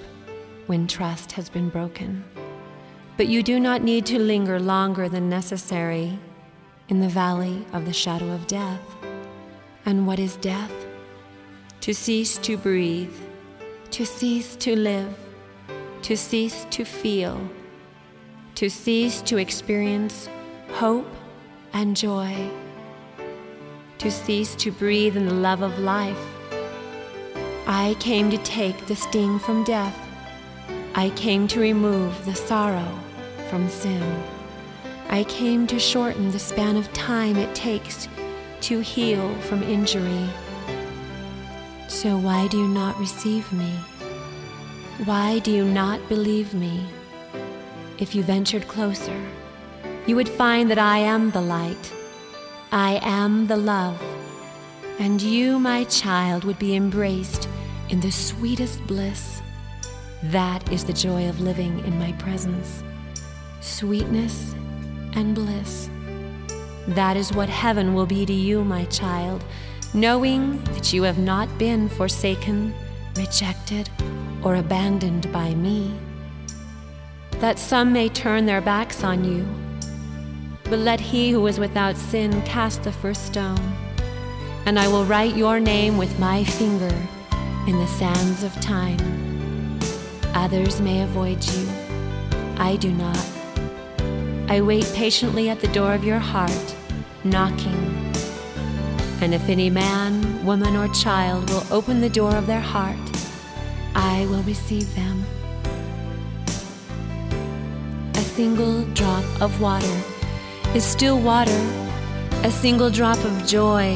when 0.65 0.87
trust 0.87 1.31
has 1.31 1.47
been 1.47 1.69
broken. 1.69 2.21
But 3.15 3.29
you 3.29 3.41
do 3.43 3.61
not 3.61 3.81
need 3.81 4.05
to 4.07 4.19
linger 4.19 4.59
longer 4.59 5.07
than 5.07 5.29
necessary 5.29 6.19
in 6.89 6.99
the 6.99 7.07
valley 7.07 7.65
of 7.71 7.85
the 7.85 7.93
shadow 7.93 8.29
of 8.31 8.45
death. 8.45 8.83
And 9.85 10.05
what 10.05 10.19
is 10.19 10.35
death? 10.35 10.73
To 11.79 11.93
cease 11.93 12.37
to 12.39 12.57
breathe, 12.57 13.15
to 13.91 14.05
cease 14.05 14.57
to 14.57 14.75
live, 14.75 15.17
to 16.01 16.17
cease 16.17 16.67
to 16.71 16.83
feel 16.83 17.39
to 18.55 18.69
cease 18.69 19.21
to 19.23 19.37
experience 19.37 20.29
hope 20.73 21.09
and 21.73 21.97
joy, 21.97 22.49
to 23.97 24.11
cease 24.11 24.53
to 24.55 24.71
breathe 24.71 25.17
in 25.17 25.25
the 25.25 25.33
love 25.33 25.61
of 25.61 25.79
life. 25.79 26.19
I 27.65 27.95
came 27.99 28.29
to 28.29 28.37
take 28.39 28.85
the 28.85 28.95
sting 28.95 29.39
from 29.39 29.63
death. 29.63 29.97
I 30.93 31.09
came 31.11 31.47
to 31.47 31.59
remove 31.59 32.25
the 32.25 32.35
sorrow 32.35 32.99
from 33.49 33.67
sin. 33.69 34.23
I 35.09 35.23
came 35.23 35.65
to 35.67 35.79
shorten 35.79 36.31
the 36.31 36.39
span 36.39 36.77
of 36.77 36.91
time 36.93 37.37
it 37.37 37.55
takes 37.55 38.07
to 38.61 38.79
heal 38.81 39.33
from 39.41 39.63
injury. 39.63 40.29
So, 41.87 42.17
why 42.17 42.47
do 42.47 42.57
you 42.57 42.67
not 42.67 42.99
receive 42.99 43.51
me? 43.51 43.71
Why 45.05 45.39
do 45.39 45.51
you 45.51 45.65
not 45.65 46.07
believe 46.07 46.53
me? 46.53 46.85
If 48.03 48.13
you 48.13 48.21
ventured 48.21 48.67
closer, 48.67 49.17
you 50.05 50.17
would 50.17 50.27
find 50.27 50.69
that 50.69 50.77
I 50.77 50.97
am 50.97 51.31
the 51.31 51.39
light. 51.39 51.93
I 52.69 52.99
am 53.01 53.47
the 53.47 53.55
love. 53.55 53.97
And 54.99 55.21
you, 55.21 55.57
my 55.57 55.85
child, 55.85 56.43
would 56.43 56.59
be 56.59 56.75
embraced 56.75 57.47
in 57.87 58.01
the 58.01 58.11
sweetest 58.11 58.85
bliss. 58.87 59.41
That 60.21 60.69
is 60.69 60.83
the 60.83 60.91
joy 60.91 61.29
of 61.29 61.39
living 61.39 61.79
in 61.85 61.97
my 61.97 62.11
presence. 62.23 62.83
Sweetness 63.61 64.53
and 65.13 65.33
bliss. 65.33 65.89
That 66.89 67.15
is 67.15 67.31
what 67.31 67.47
heaven 67.47 67.93
will 67.93 68.05
be 68.05 68.25
to 68.25 68.33
you, 68.33 68.65
my 68.65 68.83
child, 68.87 69.45
knowing 69.93 70.61
that 70.73 70.91
you 70.91 71.03
have 71.03 71.19
not 71.19 71.47
been 71.57 71.87
forsaken, 71.87 72.73
rejected, 73.15 73.89
or 74.43 74.57
abandoned 74.57 75.31
by 75.31 75.55
me 75.55 75.97
that 77.43 77.59
some 77.59 77.91
may 77.91 78.07
turn 78.07 78.45
their 78.45 78.61
backs 78.61 79.03
on 79.03 79.25
you. 79.25 79.45
But 80.63 80.79
let 80.79 81.01
he 81.01 81.29
who 81.29 81.45
is 81.47 81.59
without 81.59 81.97
sin 81.97 82.41
cast 82.43 82.83
the 82.83 82.91
first 82.93 83.25
stone, 83.25 83.59
and 84.65 84.79
I 84.79 84.87
will 84.87 85.03
write 85.03 85.35
your 85.35 85.59
name 85.59 85.97
with 85.97 86.17
my 86.19 86.45
finger 86.45 86.95
in 87.67 87.77
the 87.77 87.87
sands 87.99 88.43
of 88.43 88.61
time. 88.61 88.97
Others 90.33 90.79
may 90.79 91.01
avoid 91.01 91.43
you, 91.43 91.67
I 92.59 92.77
do 92.77 92.93
not. 92.93 93.19
I 94.47 94.61
wait 94.61 94.89
patiently 94.95 95.49
at 95.49 95.59
the 95.59 95.73
door 95.73 95.93
of 95.93 96.05
your 96.05 96.19
heart, 96.19 96.75
knocking. 97.25 98.13
And 99.19 99.33
if 99.33 99.49
any 99.49 99.69
man, 99.69 100.45
woman, 100.45 100.77
or 100.77 100.87
child 100.93 101.49
will 101.49 101.65
open 101.71 101.99
the 101.99 102.09
door 102.09 102.37
of 102.37 102.47
their 102.47 102.61
heart, 102.61 102.95
I 103.95 104.27
will 104.27 104.43
receive 104.43 104.95
them 104.95 105.22
single 108.35 108.81
drop 108.95 109.23
of 109.43 109.61
water 109.61 110.01
is 110.73 110.83
still 110.83 111.19
water. 111.19 111.61
A 112.43 112.49
single 112.49 112.89
drop 112.89 113.23
of 113.23 113.45
joy 113.45 113.95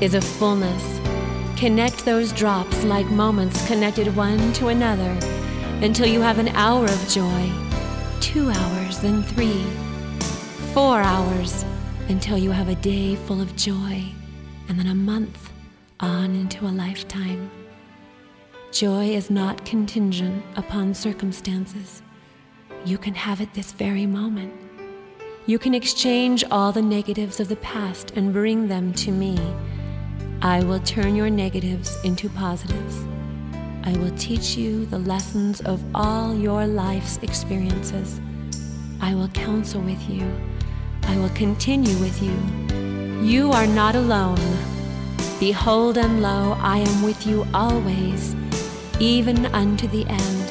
is 0.00 0.14
a 0.14 0.20
fullness. 0.20 1.00
Connect 1.58 2.04
those 2.04 2.30
drops 2.30 2.84
like 2.84 3.06
moments 3.06 3.66
connected 3.66 4.14
one 4.14 4.52
to 4.52 4.68
another 4.68 5.10
until 5.82 6.06
you 6.06 6.20
have 6.20 6.38
an 6.38 6.50
hour 6.50 6.84
of 6.84 7.08
joy, 7.08 7.50
two 8.20 8.48
hours, 8.48 9.00
then 9.00 9.24
three, 9.24 9.64
four 10.72 11.00
hours 11.00 11.64
until 12.08 12.38
you 12.38 12.52
have 12.52 12.68
a 12.68 12.76
day 12.76 13.16
full 13.16 13.40
of 13.40 13.56
joy, 13.56 14.04
and 14.68 14.78
then 14.78 14.86
a 14.86 14.94
month 14.94 15.50
on 15.98 16.36
into 16.36 16.64
a 16.64 16.70
lifetime. 16.70 17.50
Joy 18.70 19.06
is 19.06 19.30
not 19.30 19.64
contingent 19.64 20.44
upon 20.54 20.94
circumstances. 20.94 22.03
You 22.84 22.98
can 22.98 23.14
have 23.14 23.40
it 23.40 23.54
this 23.54 23.72
very 23.72 24.04
moment. 24.04 24.52
You 25.46 25.58
can 25.58 25.72
exchange 25.72 26.44
all 26.50 26.70
the 26.70 26.82
negatives 26.82 27.40
of 27.40 27.48
the 27.48 27.56
past 27.56 28.10
and 28.10 28.30
bring 28.30 28.68
them 28.68 28.92
to 28.94 29.10
me. 29.10 29.38
I 30.42 30.62
will 30.62 30.80
turn 30.80 31.16
your 31.16 31.30
negatives 31.30 31.96
into 32.04 32.28
positives. 32.28 33.02
I 33.84 33.96
will 33.96 34.14
teach 34.18 34.56
you 34.56 34.84
the 34.84 34.98
lessons 34.98 35.62
of 35.62 35.82
all 35.94 36.34
your 36.34 36.66
life's 36.66 37.16
experiences. 37.22 38.20
I 39.00 39.14
will 39.14 39.28
counsel 39.28 39.80
with 39.80 40.06
you. 40.06 40.30
I 41.04 41.16
will 41.16 41.30
continue 41.30 41.96
with 42.00 42.22
you. 42.22 42.36
You 43.26 43.50
are 43.52 43.66
not 43.66 43.94
alone. 43.94 44.58
Behold 45.40 45.96
and 45.96 46.20
lo, 46.20 46.54
I 46.60 46.80
am 46.80 47.02
with 47.02 47.26
you 47.26 47.46
always, 47.54 48.36
even 49.00 49.46
unto 49.46 49.88
the 49.88 50.04
end. 50.06 50.43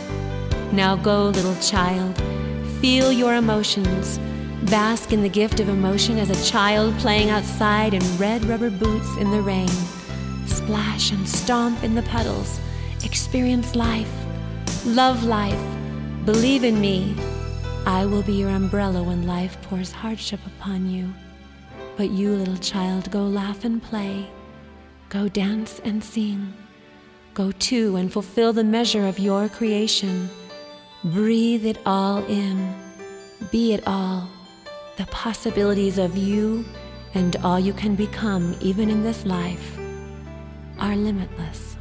Now 0.73 0.95
go, 0.95 1.25
little 1.25 1.55
child, 1.57 2.19
feel 2.81 3.12
your 3.12 3.36
emotions. 3.36 4.17
Bask 4.71 5.13
in 5.13 5.21
the 5.21 5.29
gift 5.29 5.59
of 5.59 5.69
emotion 5.69 6.17
as 6.17 6.31
a 6.31 6.51
child 6.51 6.97
playing 6.97 7.29
outside 7.29 7.93
in 7.93 8.17
red 8.17 8.43
rubber 8.45 8.71
boots 8.71 9.15
in 9.17 9.29
the 9.29 9.39
rain. 9.39 9.69
Splash 10.47 11.12
and 11.12 11.29
stomp 11.29 11.83
in 11.83 11.93
the 11.93 12.01
puddles. 12.01 12.59
Experience 13.03 13.75
life. 13.75 14.12
Love 14.83 15.23
life. 15.23 15.63
Believe 16.25 16.63
in 16.63 16.81
me. 16.81 17.15
I 17.86 18.07
will 18.07 18.23
be 18.23 18.33
your 18.33 18.49
umbrella 18.49 19.03
when 19.03 19.27
life 19.27 19.62
pours 19.62 19.91
hardship 19.91 20.39
upon 20.57 20.89
you. 20.89 21.13
But 21.97 22.09
you, 22.09 22.31
little 22.31 22.57
child, 22.57 23.12
go 23.12 23.21
laugh 23.21 23.63
and 23.63 23.79
play. 23.79 24.27
Go 25.09 25.29
dance 25.29 25.79
and 25.83 26.03
sing. 26.03 26.51
Go 27.36 27.51
to 27.51 27.95
and 27.95 28.12
fulfill 28.12 28.53
the 28.53 28.63
measure 28.63 29.05
of 29.05 29.19
your 29.19 29.49
creation. 29.49 30.31
Breathe 31.06 31.66
it 31.66 31.80
all 31.86 32.24
in. 32.28 32.74
Be 33.52 33.74
it 33.74 33.84
all. 33.86 34.30
The 34.96 35.06
possibilities 35.08 35.98
of 35.98 36.16
you 36.16 36.63
and 37.13 37.36
all 37.44 37.60
you 37.60 37.74
can 37.74 37.96
become, 37.96 38.56
even 38.62 38.89
in 38.89 39.04
this 39.04 39.26
life, 39.26 39.78
are 40.80 40.96
limitless. 40.96 41.72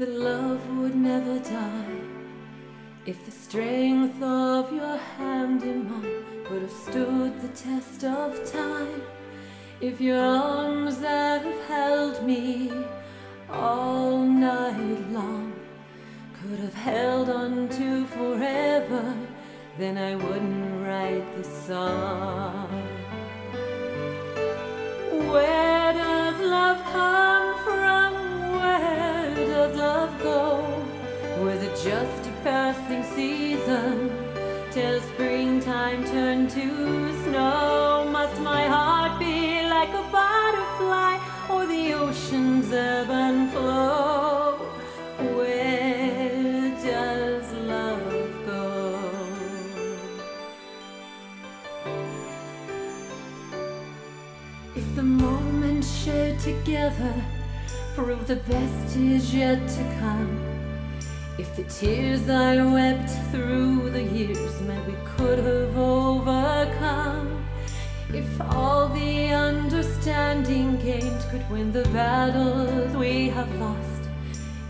That 0.00 0.08
love 0.08 0.66
would 0.78 0.94
never 0.94 1.38
die, 1.40 2.00
if 3.04 3.22
the 3.26 3.30
strength 3.30 4.22
of 4.22 4.72
your 4.72 4.96
hand 5.18 5.62
in 5.62 5.90
mine 5.90 6.24
would 6.50 6.62
have 6.62 6.70
stood 6.70 7.38
the 7.42 7.48
test 7.48 8.02
of 8.04 8.50
time, 8.50 9.02
if 9.82 10.00
your 10.00 10.18
arms 10.18 11.00
that 11.00 11.42
have 11.42 11.60
held 11.68 12.24
me 12.24 12.72
all 13.50 14.16
night 14.16 15.10
long 15.10 15.52
could 16.40 16.58
have 16.60 16.72
held 16.72 17.28
on 17.28 17.68
to 17.68 18.06
forever, 18.06 19.14
then 19.76 19.98
I 19.98 20.16
wouldn't 20.16 20.82
write 20.82 21.26
this 21.36 21.66
song. 21.66 22.70
Where 25.30 25.92
does 25.92 26.40
love 26.40 26.82
come 26.90 27.64
from? 27.64 28.12
Where 28.60 29.09
does 29.60 29.76
love 29.76 30.22
go? 30.22 30.64
Was 31.44 31.62
it 31.62 31.74
just 31.84 32.22
a 32.30 32.32
passing 32.42 33.04
season 33.14 34.10
till 34.70 34.98
springtime 35.12 36.02
turned 36.06 36.48
to 36.50 36.66
snow? 37.24 38.08
Must 38.10 38.40
my 38.40 38.64
heart 38.66 39.18
be 39.18 39.62
like 39.76 39.92
a 40.02 40.04
butterfly 40.16 41.14
or 41.50 41.66
the 41.66 41.92
ocean's 41.92 42.72
ebb 42.72 43.10
and 43.10 43.52
flow? 43.52 44.56
Where 45.36 46.70
does 46.90 47.52
love 47.74 48.12
go? 48.46 48.64
If 54.74 54.86
the 54.96 55.02
moment 55.02 55.84
shared 55.84 56.38
together 56.38 57.14
prove 58.04 58.26
the 58.26 58.36
best 58.36 58.96
is 58.96 59.34
yet 59.34 59.60
to 59.68 59.82
come. 60.00 60.32
If 61.38 61.54
the 61.54 61.64
tears 61.64 62.30
I 62.30 62.56
wept 62.64 63.10
through 63.30 63.90
the 63.90 64.02
years 64.02 64.60
meant 64.62 64.86
we 64.86 64.96
could 65.04 65.38
have 65.38 65.76
overcome. 65.76 67.44
If 68.08 68.40
all 68.40 68.88
the 68.88 69.28
understanding 69.28 70.78
gained 70.78 71.20
could 71.30 71.48
win 71.50 71.72
the 71.72 71.86
battles 71.90 72.96
we 72.96 73.28
have 73.28 73.54
lost. 73.56 74.02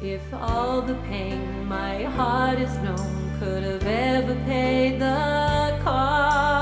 If 0.02 0.22
all 0.34 0.82
the 0.82 0.98
pain 1.08 1.68
my 1.68 2.02
heart 2.16 2.58
has 2.58 2.76
known 2.78 3.38
could 3.38 3.62
have 3.62 3.86
ever 3.86 4.34
paid 4.44 4.98
the 5.00 5.78
cost. 5.84 6.59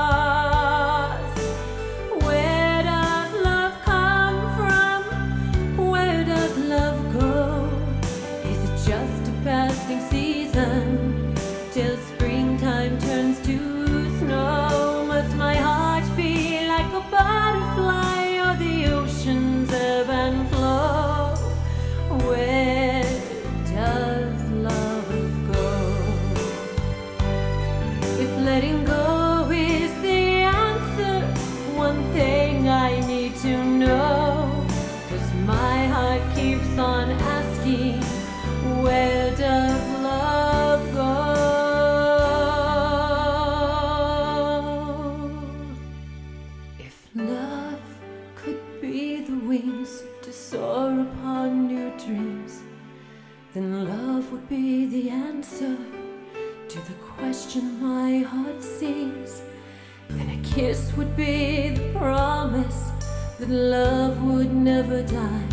The 61.29 61.93
promise 61.93 62.91
that 63.39 63.49
love 63.49 64.21
would 64.23 64.53
never 64.53 65.01
die. 65.03 65.49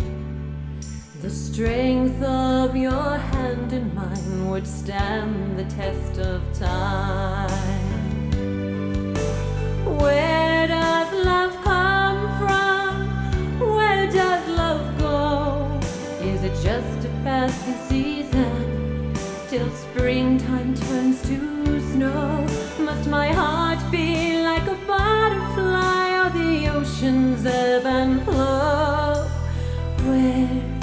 The 1.21 1.29
strength 1.29 2.21
of 2.23 2.75
your 2.75 3.17
hand 3.17 3.73
in 3.73 3.93
mine 3.93 4.49
would 4.49 4.67
stand 4.67 5.57
the 5.59 5.65
test 5.65 6.19
of 6.19 6.41
time. 6.53 7.83
Where 10.01 10.67
does 10.67 11.09
love 11.25 11.53
come 11.63 12.21
from? 12.41 12.93
Where 13.75 14.05
does 14.07 14.43
love 14.63 14.85
go? 14.99 15.79
Is 16.21 16.43
it 16.43 16.55
just 16.69 16.99
a 17.09 17.11
passing 17.23 17.79
season 17.89 19.13
till 19.49 19.69
springtime 19.71 20.75
turns 20.75 21.21
to 21.23 21.37
snow? 21.91 22.45
Must 22.79 23.09
my 23.09 23.29
heart 23.33 23.79
be 23.91 24.41
like 24.41 24.67
a 24.67 24.77
butterfly 24.87 25.56
ocean's 26.97 27.45
ebb 27.45 27.85
and 27.85 28.23
flow? 28.23 29.27
Where 30.05 30.76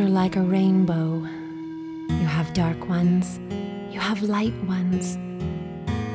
are 0.00 0.08
like 0.08 0.34
a 0.34 0.42
rainbow. 0.42 1.24
You 2.08 2.26
have 2.26 2.52
dark 2.52 2.88
ones, 2.88 3.38
you 3.92 4.00
have 4.00 4.22
light 4.22 4.54
ones. 4.64 5.16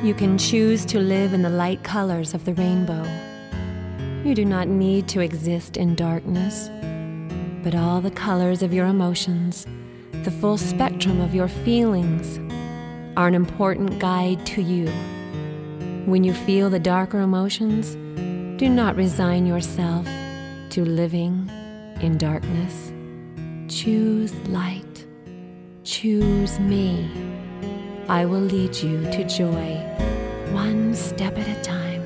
You 0.04 0.12
can 0.12 0.36
choose 0.36 0.84
to 0.86 0.98
live 0.98 1.32
in 1.32 1.42
the 1.42 1.48
light 1.48 1.82
colors 1.82 2.34
of 2.34 2.44
the 2.44 2.52
rainbow. 2.54 3.04
You 4.22 4.34
do 4.34 4.44
not 4.44 4.68
need 4.68 5.08
to 5.08 5.20
exist 5.20 5.78
in 5.78 5.94
darkness, 5.94 6.68
but 7.62 7.74
all 7.74 8.02
the 8.02 8.10
colors 8.10 8.62
of 8.62 8.74
your 8.74 8.86
emotions, 8.86 9.66
the 10.24 10.30
full 10.30 10.58
spectrum 10.58 11.20
of 11.20 11.34
your 11.34 11.48
feelings, 11.48 12.38
are 13.16 13.28
an 13.28 13.34
important 13.34 13.98
guide 13.98 14.44
to 14.46 14.62
you. 14.62 14.88
When 16.04 16.22
you 16.22 16.34
feel 16.34 16.68
the 16.68 16.78
darker 16.78 17.20
emotions, 17.20 17.94
do 18.60 18.68
not 18.68 18.96
resign 18.96 19.46
yourself 19.46 20.06
to 20.70 20.84
living 20.84 21.50
in 22.02 22.18
darkness. 22.18 22.92
Choose 23.70 24.34
light. 24.48 25.06
Choose 25.84 26.58
me. 26.58 27.08
I 28.08 28.24
will 28.24 28.40
lead 28.40 28.74
you 28.74 29.04
to 29.12 29.24
joy, 29.28 29.76
one 30.52 30.92
step 30.92 31.38
at 31.38 31.46
a 31.46 31.62
time. 31.62 32.02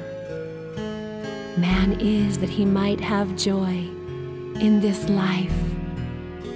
Man 1.59 1.99
is 2.01 2.37
that 2.41 2.51
he 2.51 2.67
might 2.67 3.01
have 3.01 3.35
joy 3.35 3.89
in 4.61 4.81
this 4.81 5.09
life, 5.09 5.59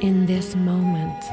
in 0.03 0.27
this 0.27 0.55
moment. 0.55 1.25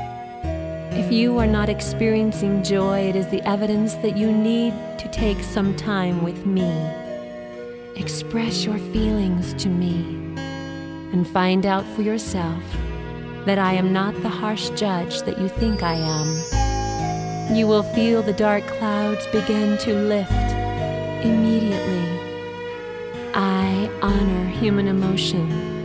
If 0.97 1.11
you 1.11 1.38
are 1.38 1.45
not 1.45 1.67
experiencing 1.67 2.63
joy, 2.63 2.99
it 2.99 3.17
is 3.17 3.27
the 3.27 3.45
evidence 3.45 3.95
that 3.95 4.15
you 4.15 4.31
need 4.31 4.71
to 4.99 5.09
take 5.11 5.43
some 5.43 5.75
time 5.75 6.23
with 6.23 6.45
me. 6.45 6.71
Express 7.97 8.63
your 8.63 8.77
feelings 8.93 9.53
to 9.55 9.67
me 9.67 9.97
and 11.11 11.27
find 11.27 11.65
out 11.65 11.85
for 11.88 12.03
yourself 12.03 12.63
that 13.45 13.60
I 13.60 13.73
am 13.73 13.93
not 13.93 14.19
the 14.21 14.29
harsh 14.29 14.69
judge 14.71 15.21
that 15.21 15.39
you 15.39 15.47
think 15.47 15.84
I 15.84 15.93
am. 15.93 17.55
You 17.55 17.67
will 17.67 17.84
feel 17.84 18.23
the 18.23 18.34
dark 18.34 18.65
clouds 18.65 19.25
begin 19.27 19.77
to 19.79 19.93
lift 19.93 20.31
immediately. 21.23 22.05
I 23.36 23.89
honor 24.01 24.47
human 24.49 24.88
emotion 24.88 25.75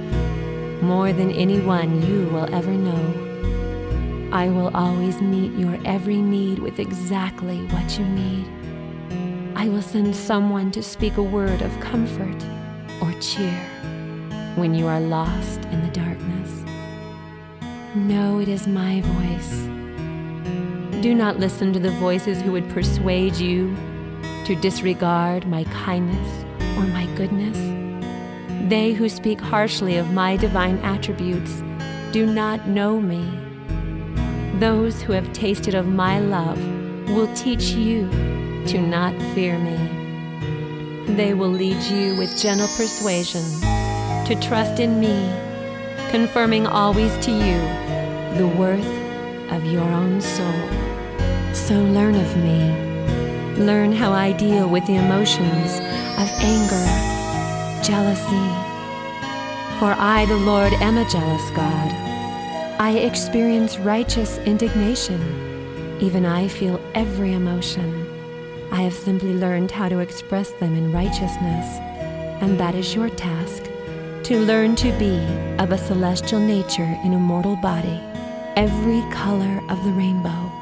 more 0.81 1.13
than 1.13 1.31
anyone 1.33 2.01
you 2.07 2.27
will 2.29 2.53
ever 2.55 2.73
know. 2.73 4.31
I 4.33 4.49
will 4.49 4.71
always 4.75 5.21
meet 5.21 5.53
your 5.59 5.79
every 5.85 6.23
need 6.23 6.61
with 6.61 6.79
exactly 6.79 7.59
what 7.67 7.99
you 7.99 8.07
need. 8.07 8.47
I 9.55 9.69
will 9.69 9.83
send 9.83 10.17
someone 10.17 10.71
to 10.71 10.83
speak 10.83 11.19
a 11.19 11.23
word 11.23 11.61
of 11.61 11.81
comfort 11.81 12.43
or 13.03 13.13
cheer 13.21 13.61
when 14.57 14.75
you 14.75 14.87
are 14.87 15.01
lost 15.01 15.61
in 15.67 15.83
the 15.83 15.91
darkness. 15.91 16.10
Know 17.97 18.39
it 18.39 18.47
is 18.47 18.69
my 18.69 19.01
voice. 19.01 19.51
Do 21.03 21.13
not 21.13 21.41
listen 21.41 21.73
to 21.73 21.81
the 21.81 21.91
voices 21.91 22.41
who 22.41 22.53
would 22.53 22.69
persuade 22.71 23.35
you 23.35 23.75
to 24.45 24.55
disregard 24.55 25.45
my 25.49 25.65
kindness 25.65 26.45
or 26.79 26.85
my 26.87 27.07
goodness. 27.17 27.59
They 28.71 28.93
who 28.93 29.09
speak 29.09 29.41
harshly 29.41 29.97
of 29.97 30.13
my 30.13 30.37
divine 30.37 30.79
attributes 30.85 31.65
do 32.13 32.27
not 32.27 32.69
know 32.69 33.01
me. 33.01 33.29
Those 34.61 35.03
who 35.03 35.13
have 35.13 35.33
tasted 35.33 35.75
of 35.75 35.89
my 35.89 36.21
love 36.21 36.63
will 37.09 37.35
teach 37.35 37.71
you 37.71 38.09
to 38.67 38.81
not 38.81 39.21
fear 39.35 39.59
me. 39.59 41.17
They 41.17 41.35
will 41.35 41.51
lead 41.51 41.83
you 41.83 42.17
with 42.17 42.41
gentle 42.41 42.69
persuasion 42.69 43.43
to 44.27 44.39
trust 44.41 44.79
in 44.79 45.01
me, 45.01 45.50
confirming 46.11 46.67
always 46.67 47.17
to 47.25 47.31
you 47.31 47.59
the 48.37 48.53
worth 48.59 48.85
of 49.53 49.65
your 49.65 49.85
own 49.85 50.21
soul. 50.21 50.61
So 51.55 51.75
learn 51.75 52.17
of 52.17 52.37
me. 52.37 53.65
Learn 53.65 53.93
how 53.93 54.11
I 54.11 54.33
deal 54.33 54.69
with 54.69 54.85
the 54.87 54.97
emotions 54.97 55.79
of 56.19 56.29
anger, 56.43 56.87
jealousy. 57.85 58.49
For 59.79 59.95
I, 59.97 60.27
the 60.29 60.37
Lord, 60.37 60.73
am 60.75 60.99
a 60.99 61.09
jealous 61.09 61.49
God. 61.51 61.93
I 62.81 62.99
experience 62.99 63.79
righteous 63.79 64.39
indignation. 64.39 65.21
Even 66.01 66.27
I 66.27 66.49
feel 66.49 66.81
every 66.95 67.35
emotion. 67.35 68.07
I 68.73 68.83
have 68.83 68.95
simply 68.95 69.35
learned 69.35 69.71
how 69.71 69.89
to 69.89 70.01
express 70.01 70.51
them 70.51 70.75
in 70.77 70.93
righteousness, 70.93 71.79
and 72.43 72.59
that 72.59 72.75
is 72.75 72.97
your 72.97 73.11
task 73.11 73.70
to 74.25 74.39
learn 74.39 74.77
to 74.77 74.93
be 74.99 75.19
of 75.59 75.73
a 75.73 75.79
celestial 75.79 76.41
nature 76.41 76.99
in 77.05 77.15
a 77.15 77.19
mortal 77.19 77.57
body, 77.57 78.01
every 78.57 79.01
color 79.11 79.63
of 79.69 79.83
the 79.85 79.93
rainbow. 79.93 80.53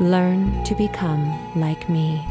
Learn 0.00 0.64
to 0.64 0.74
become 0.74 1.24
like 1.54 1.88
me. 1.88 2.26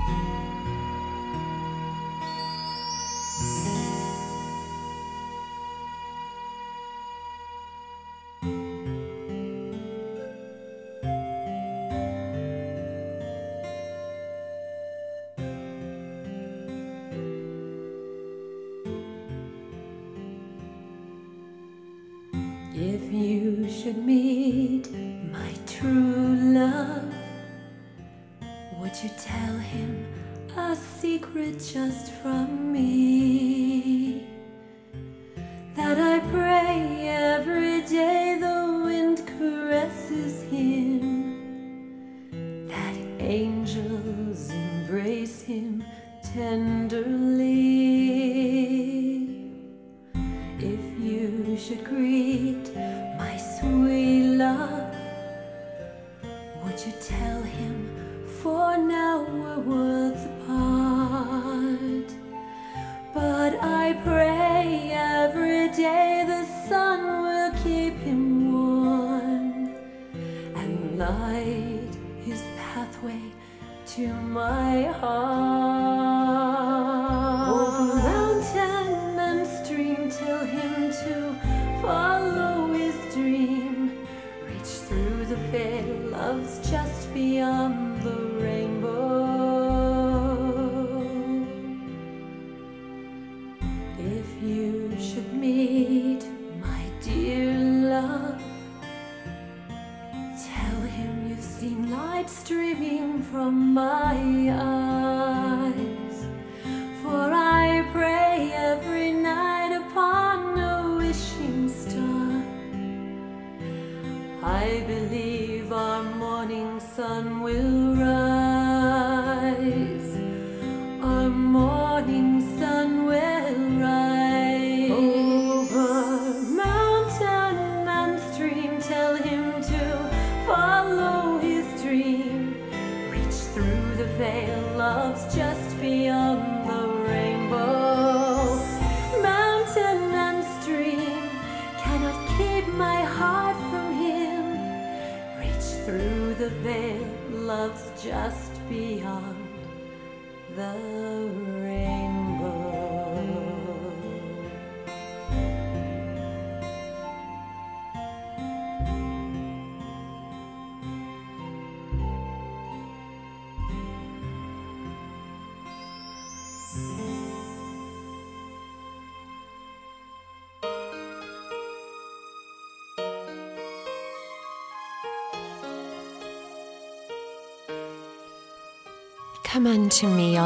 Streaming 102.28 103.22
from 103.22 103.74
my 103.74 104.50
eyes. 104.52 104.85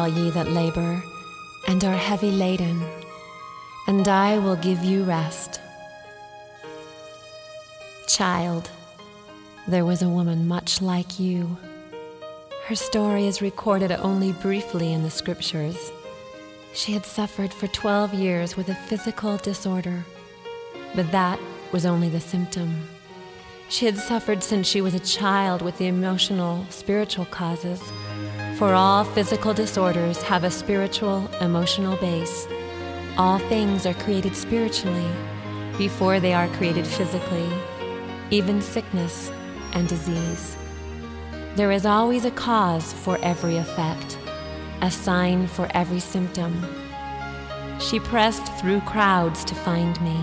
Ye 0.09 0.29
that 0.31 0.51
labor 0.51 1.01
and 1.67 1.83
are 1.83 1.95
heavy 1.95 2.31
laden, 2.31 2.83
and 3.87 4.07
I 4.07 4.37
will 4.39 4.55
give 4.55 4.83
you 4.83 5.03
rest. 5.03 5.61
Child, 8.07 8.69
there 9.67 9.85
was 9.85 10.01
a 10.01 10.09
woman 10.09 10.47
much 10.47 10.81
like 10.81 11.19
you. 11.19 11.57
Her 12.65 12.75
story 12.75 13.27
is 13.27 13.41
recorded 13.41 13.91
only 13.91 14.31
briefly 14.31 14.93
in 14.93 15.03
the 15.03 15.09
scriptures. 15.09 15.91
She 16.73 16.91
had 16.91 17.05
suffered 17.05 17.53
for 17.53 17.67
12 17.67 18.13
years 18.13 18.55
with 18.55 18.69
a 18.69 18.75
physical 18.75 19.37
disorder, 19.37 20.05
but 20.95 21.11
that 21.11 21.39
was 21.71 21.85
only 21.85 22.09
the 22.09 22.19
symptom. 22.19 22.87
She 23.69 23.85
had 23.85 23.97
suffered 23.97 24.43
since 24.43 24.67
she 24.67 24.81
was 24.81 24.95
a 24.95 24.99
child 24.99 25.61
with 25.61 25.77
the 25.77 25.87
emotional, 25.87 26.65
spiritual 26.69 27.25
causes. 27.25 27.79
For 28.57 28.73
all 28.73 29.05
physical 29.05 29.53
disorders 29.53 30.21
have 30.23 30.43
a 30.43 30.51
spiritual, 30.51 31.29
emotional 31.39 31.95
base. 31.95 32.45
All 33.17 33.39
things 33.39 33.85
are 33.85 33.93
created 33.93 34.35
spiritually 34.35 35.09
before 35.77 36.19
they 36.19 36.33
are 36.33 36.49
created 36.49 36.85
physically, 36.85 37.47
even 38.31 38.61
sickness 38.61 39.31
and 39.71 39.87
disease. 39.87 40.57
There 41.55 41.71
is 41.71 41.85
always 41.85 42.25
a 42.25 42.31
cause 42.31 42.91
for 42.91 43.17
every 43.23 43.55
effect, 43.55 44.17
a 44.81 44.91
sign 44.91 45.47
for 45.47 45.69
every 45.73 46.01
symptom. 46.01 46.65
She 47.79 47.99
pressed 47.99 48.45
through 48.59 48.81
crowds 48.81 49.45
to 49.45 49.55
find 49.55 49.99
me. 50.01 50.21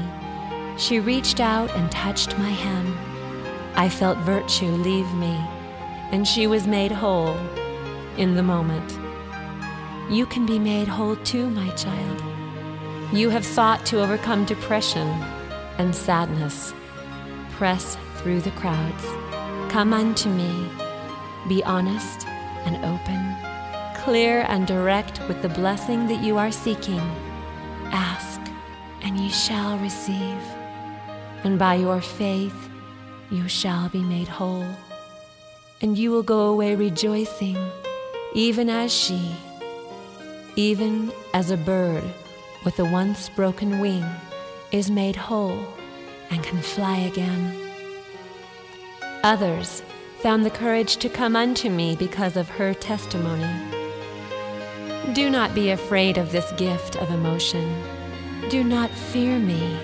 She 0.76 1.00
reached 1.00 1.40
out 1.40 1.70
and 1.70 1.90
touched 1.90 2.36
my 2.38 2.50
hem. 2.50 2.98
I 3.76 3.88
felt 3.88 4.18
virtue 4.18 4.72
leave 4.72 5.10
me, 5.14 5.42
and 6.12 6.28
she 6.28 6.46
was 6.46 6.66
made 6.66 6.92
whole 6.92 7.34
in 8.18 8.34
the 8.34 8.42
moment. 8.42 8.98
You 10.10 10.26
can 10.26 10.46
be 10.46 10.58
made 10.58 10.88
whole 10.88 11.16
too, 11.16 11.50
my 11.50 11.68
child. 11.70 12.22
You 13.12 13.30
have 13.30 13.44
sought 13.44 13.84
to 13.86 14.02
overcome 14.02 14.44
depression 14.44 15.08
and 15.78 15.94
sadness. 15.94 16.74
Press 17.52 17.96
through 18.16 18.40
the 18.40 18.50
crowds. 18.52 19.04
Come 19.72 19.92
unto 19.92 20.28
me. 20.28 20.68
Be 21.48 21.62
honest 21.64 22.26
and 22.66 22.76
open, 22.84 24.02
clear 24.02 24.44
and 24.48 24.66
direct 24.66 25.20
with 25.28 25.42
the 25.42 25.48
blessing 25.48 26.08
that 26.08 26.22
you 26.22 26.36
are 26.38 26.50
seeking. 26.50 27.00
Ask, 27.92 28.40
and 29.02 29.18
ye 29.18 29.28
shall 29.28 29.78
receive. 29.78 30.42
And 31.44 31.58
by 31.58 31.74
your 31.74 32.00
faith, 32.00 32.56
you 33.30 33.48
shall 33.48 33.88
be 33.88 34.02
made 34.02 34.28
whole. 34.28 34.66
And 35.80 35.96
you 35.96 36.10
will 36.10 36.24
go 36.24 36.46
away 36.46 36.74
rejoicing, 36.74 37.56
even 38.36 38.68
as 38.68 38.92
she, 38.92 39.34
even 40.56 41.10
as 41.32 41.50
a 41.50 41.56
bird 41.56 42.04
with 42.66 42.78
a 42.78 42.84
once 42.84 43.30
broken 43.30 43.80
wing 43.80 44.04
is 44.70 44.90
made 44.90 45.16
whole 45.16 45.66
and 46.28 46.42
can 46.42 46.60
fly 46.60 46.98
again. 46.98 47.56
Others 49.24 49.82
found 50.18 50.44
the 50.44 50.50
courage 50.50 50.98
to 50.98 51.08
come 51.08 51.34
unto 51.34 51.70
me 51.70 51.96
because 51.96 52.36
of 52.36 52.46
her 52.50 52.74
testimony. 52.74 53.48
Do 55.14 55.30
not 55.30 55.54
be 55.54 55.70
afraid 55.70 56.18
of 56.18 56.30
this 56.30 56.52
gift 56.58 56.96
of 56.96 57.10
emotion. 57.10 57.74
Do 58.50 58.62
not 58.62 58.90
fear 58.90 59.38
me. 59.38 59.80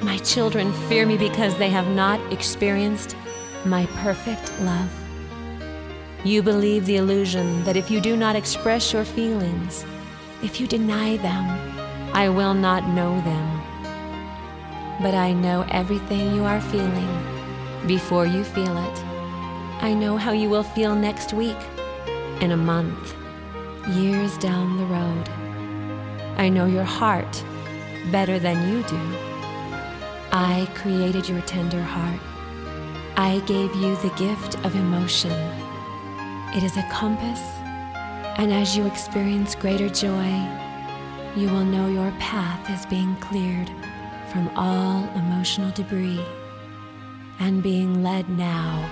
My 0.00 0.16
children 0.24 0.72
fear 0.88 1.04
me 1.04 1.18
because 1.18 1.58
they 1.58 1.68
have 1.68 1.88
not 1.88 2.20
experienced 2.32 3.14
my 3.66 3.84
perfect 3.96 4.50
love. 4.62 4.99
You 6.22 6.42
believe 6.42 6.84
the 6.84 6.96
illusion 6.96 7.64
that 7.64 7.78
if 7.78 7.90
you 7.90 7.98
do 7.98 8.14
not 8.14 8.36
express 8.36 8.92
your 8.92 9.06
feelings, 9.06 9.86
if 10.42 10.60
you 10.60 10.66
deny 10.66 11.16
them, 11.16 11.46
I 12.12 12.28
will 12.28 12.52
not 12.52 12.86
know 12.88 13.18
them. 13.22 13.62
But 15.00 15.14
I 15.14 15.32
know 15.32 15.64
everything 15.70 16.34
you 16.34 16.44
are 16.44 16.60
feeling 16.60 17.86
before 17.86 18.26
you 18.26 18.44
feel 18.44 18.76
it. 18.76 19.04
I 19.82 19.94
know 19.94 20.18
how 20.18 20.32
you 20.32 20.50
will 20.50 20.62
feel 20.62 20.94
next 20.94 21.32
week, 21.32 21.56
in 22.42 22.52
a 22.52 22.56
month, 22.56 23.14
years 23.94 24.36
down 24.36 24.76
the 24.76 24.84
road. 24.84 25.28
I 26.36 26.50
know 26.50 26.66
your 26.66 26.84
heart 26.84 27.42
better 28.12 28.38
than 28.38 28.70
you 28.70 28.82
do. 28.82 29.00
I 30.32 30.68
created 30.74 31.30
your 31.30 31.40
tender 31.42 31.82
heart. 31.82 32.20
I 33.16 33.40
gave 33.46 33.74
you 33.74 33.96
the 33.96 34.14
gift 34.16 34.62
of 34.66 34.76
emotion. 34.76 35.59
It 36.52 36.64
is 36.64 36.76
a 36.76 36.82
compass, 36.90 37.40
and 38.36 38.52
as 38.52 38.76
you 38.76 38.84
experience 38.84 39.54
greater 39.54 39.88
joy, 39.88 40.28
you 41.36 41.48
will 41.48 41.64
know 41.64 41.88
your 41.88 42.10
path 42.18 42.68
is 42.68 42.84
being 42.86 43.14
cleared 43.16 43.70
from 44.32 44.50
all 44.56 45.08
emotional 45.14 45.70
debris 45.70 46.24
and 47.38 47.62
being 47.62 48.02
led 48.02 48.28
now 48.30 48.84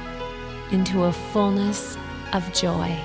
into 0.70 1.04
a 1.04 1.12
fullness 1.12 1.96
of 2.32 2.44
joy. 2.52 2.96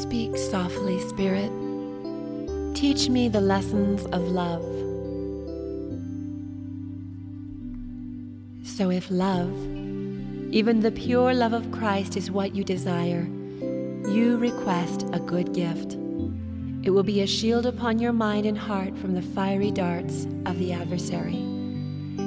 Speak 0.00 0.34
softly, 0.38 0.98
Spirit. 1.08 1.52
Teach 2.74 3.10
me 3.10 3.28
the 3.28 3.42
lessons 3.42 4.06
of 4.06 4.22
love. 4.28 4.64
So, 8.66 8.90
if 8.90 9.10
love, 9.10 9.52
even 10.54 10.80
the 10.80 10.90
pure 10.90 11.34
love 11.34 11.52
of 11.52 11.70
Christ, 11.70 12.16
is 12.16 12.30
what 12.30 12.54
you 12.54 12.64
desire, 12.64 13.28
you 14.08 14.38
request 14.38 15.06
a 15.12 15.20
good 15.20 15.52
gift. 15.52 15.98
It 16.82 16.90
will 16.90 17.02
be 17.02 17.20
a 17.20 17.26
shield 17.26 17.66
upon 17.66 17.98
your 17.98 18.14
mind 18.14 18.46
and 18.46 18.56
heart 18.56 18.96
from 18.96 19.12
the 19.12 19.20
fiery 19.22 19.70
darts 19.70 20.24
of 20.46 20.58
the 20.58 20.72
adversary. 20.72 21.36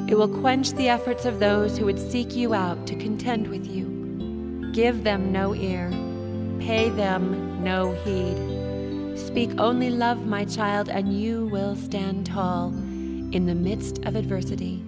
It 0.08 0.16
will 0.16 0.30
quench 0.30 0.74
the 0.74 0.90
efforts 0.90 1.26
of 1.26 1.40
those 1.40 1.76
who 1.76 1.86
would 1.86 1.98
seek 1.98 2.36
you 2.36 2.54
out 2.54 2.86
to 2.86 2.96
contend 2.96 3.48
with 3.48 3.66
you. 3.66 4.70
Give 4.74 5.04
them 5.04 5.32
no 5.32 5.56
ear, 5.56 5.92
pay 6.60 6.89
them 6.89 7.64
no 7.64 7.93
heed. 8.04 9.18
Speak 9.18 9.51
only 9.60 9.89
love, 9.89 10.26
my 10.26 10.45
child, 10.45 10.89
and 10.89 11.14
you 11.14 11.47
will 11.47 11.76
stand 11.76 12.26
tall 12.26 12.70
in 13.32 13.45
the 13.45 13.56
midst 13.56 13.99
of 14.06 14.16
adversity. 14.16 14.84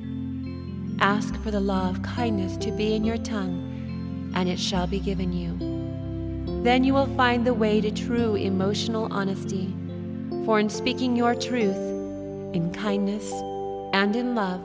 Ask 0.99 1.35
for 1.41 1.51
the 1.51 1.59
law 1.59 1.89
of 1.89 2.01
kindness 2.03 2.57
to 2.57 2.71
be 2.71 2.95
in 2.95 3.03
your 3.03 3.17
tongue, 3.17 4.31
and 4.35 4.47
it 4.47 4.59
shall 4.59 4.87
be 4.87 4.99
given 4.99 5.33
you. 5.33 5.57
Then 6.63 6.83
you 6.83 6.93
will 6.93 7.13
find 7.15 7.45
the 7.45 7.53
way 7.53 7.81
to 7.81 7.91
true 7.91 8.35
emotional 8.35 9.11
honesty. 9.11 9.73
For 10.45 10.59
in 10.59 10.69
speaking 10.69 11.15
your 11.15 11.35
truth, 11.35 11.75
in 12.55 12.71
kindness 12.73 13.31
and 13.93 14.15
in 14.15 14.35
love, 14.35 14.61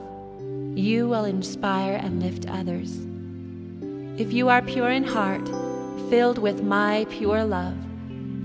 you 0.77 1.07
will 1.07 1.25
inspire 1.25 1.95
and 1.95 2.21
lift 2.21 2.47
others. 2.47 2.97
If 4.19 4.31
you 4.31 4.49
are 4.49 4.61
pure 4.61 4.89
in 4.89 5.03
heart, 5.03 5.47
filled 6.11 6.39
with 6.39 6.61
my 6.61 7.05
pure 7.09 7.41
love, 7.45 7.73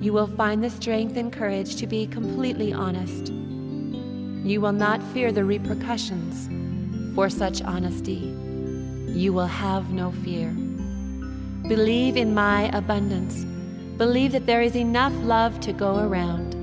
you 0.00 0.12
will 0.12 0.28
find 0.28 0.62
the 0.62 0.70
strength 0.70 1.16
and 1.16 1.32
courage 1.32 1.74
to 1.74 1.84
be 1.84 2.06
completely 2.06 2.72
honest. 2.72 3.32
You 3.32 4.60
will 4.60 4.70
not 4.70 5.02
fear 5.12 5.32
the 5.32 5.44
repercussions 5.44 6.48
for 7.16 7.28
such 7.28 7.62
honesty. 7.62 8.32
You 9.08 9.32
will 9.32 9.48
have 9.48 9.90
no 9.90 10.12
fear. 10.12 10.50
Believe 11.66 12.16
in 12.16 12.32
my 12.32 12.70
abundance. 12.72 13.42
Believe 13.98 14.30
that 14.30 14.46
there 14.46 14.62
is 14.62 14.76
enough 14.76 15.12
love 15.24 15.58
to 15.62 15.72
go 15.72 15.98
around. 15.98 16.54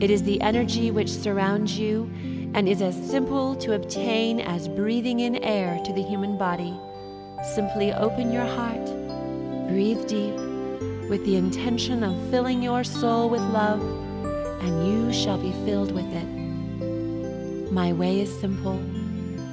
It 0.00 0.08
is 0.08 0.22
the 0.22 0.40
energy 0.40 0.92
which 0.92 1.10
surrounds 1.10 1.76
you 1.76 2.08
and 2.54 2.68
is 2.68 2.80
as 2.80 2.94
simple 3.10 3.56
to 3.56 3.74
obtain 3.74 4.38
as 4.38 4.68
breathing 4.68 5.18
in 5.18 5.34
air 5.42 5.80
to 5.84 5.92
the 5.92 6.04
human 6.04 6.38
body. 6.38 6.78
Simply 7.42 7.92
open 7.92 8.30
your 8.30 8.44
heart, 8.44 8.93
breathe 9.68 10.06
deep, 10.06 10.34
with 11.08 11.24
the 11.24 11.36
intention 11.36 12.02
of 12.02 12.30
filling 12.30 12.62
your 12.62 12.84
soul 12.84 13.28
with 13.28 13.42
love, 13.42 13.82
and 14.62 14.86
you 14.86 15.12
shall 15.12 15.38
be 15.38 15.52
filled 15.64 15.92
with 15.92 16.10
it. 16.12 17.72
My 17.72 17.92
way 17.92 18.20
is 18.20 18.40
simple, 18.40 18.78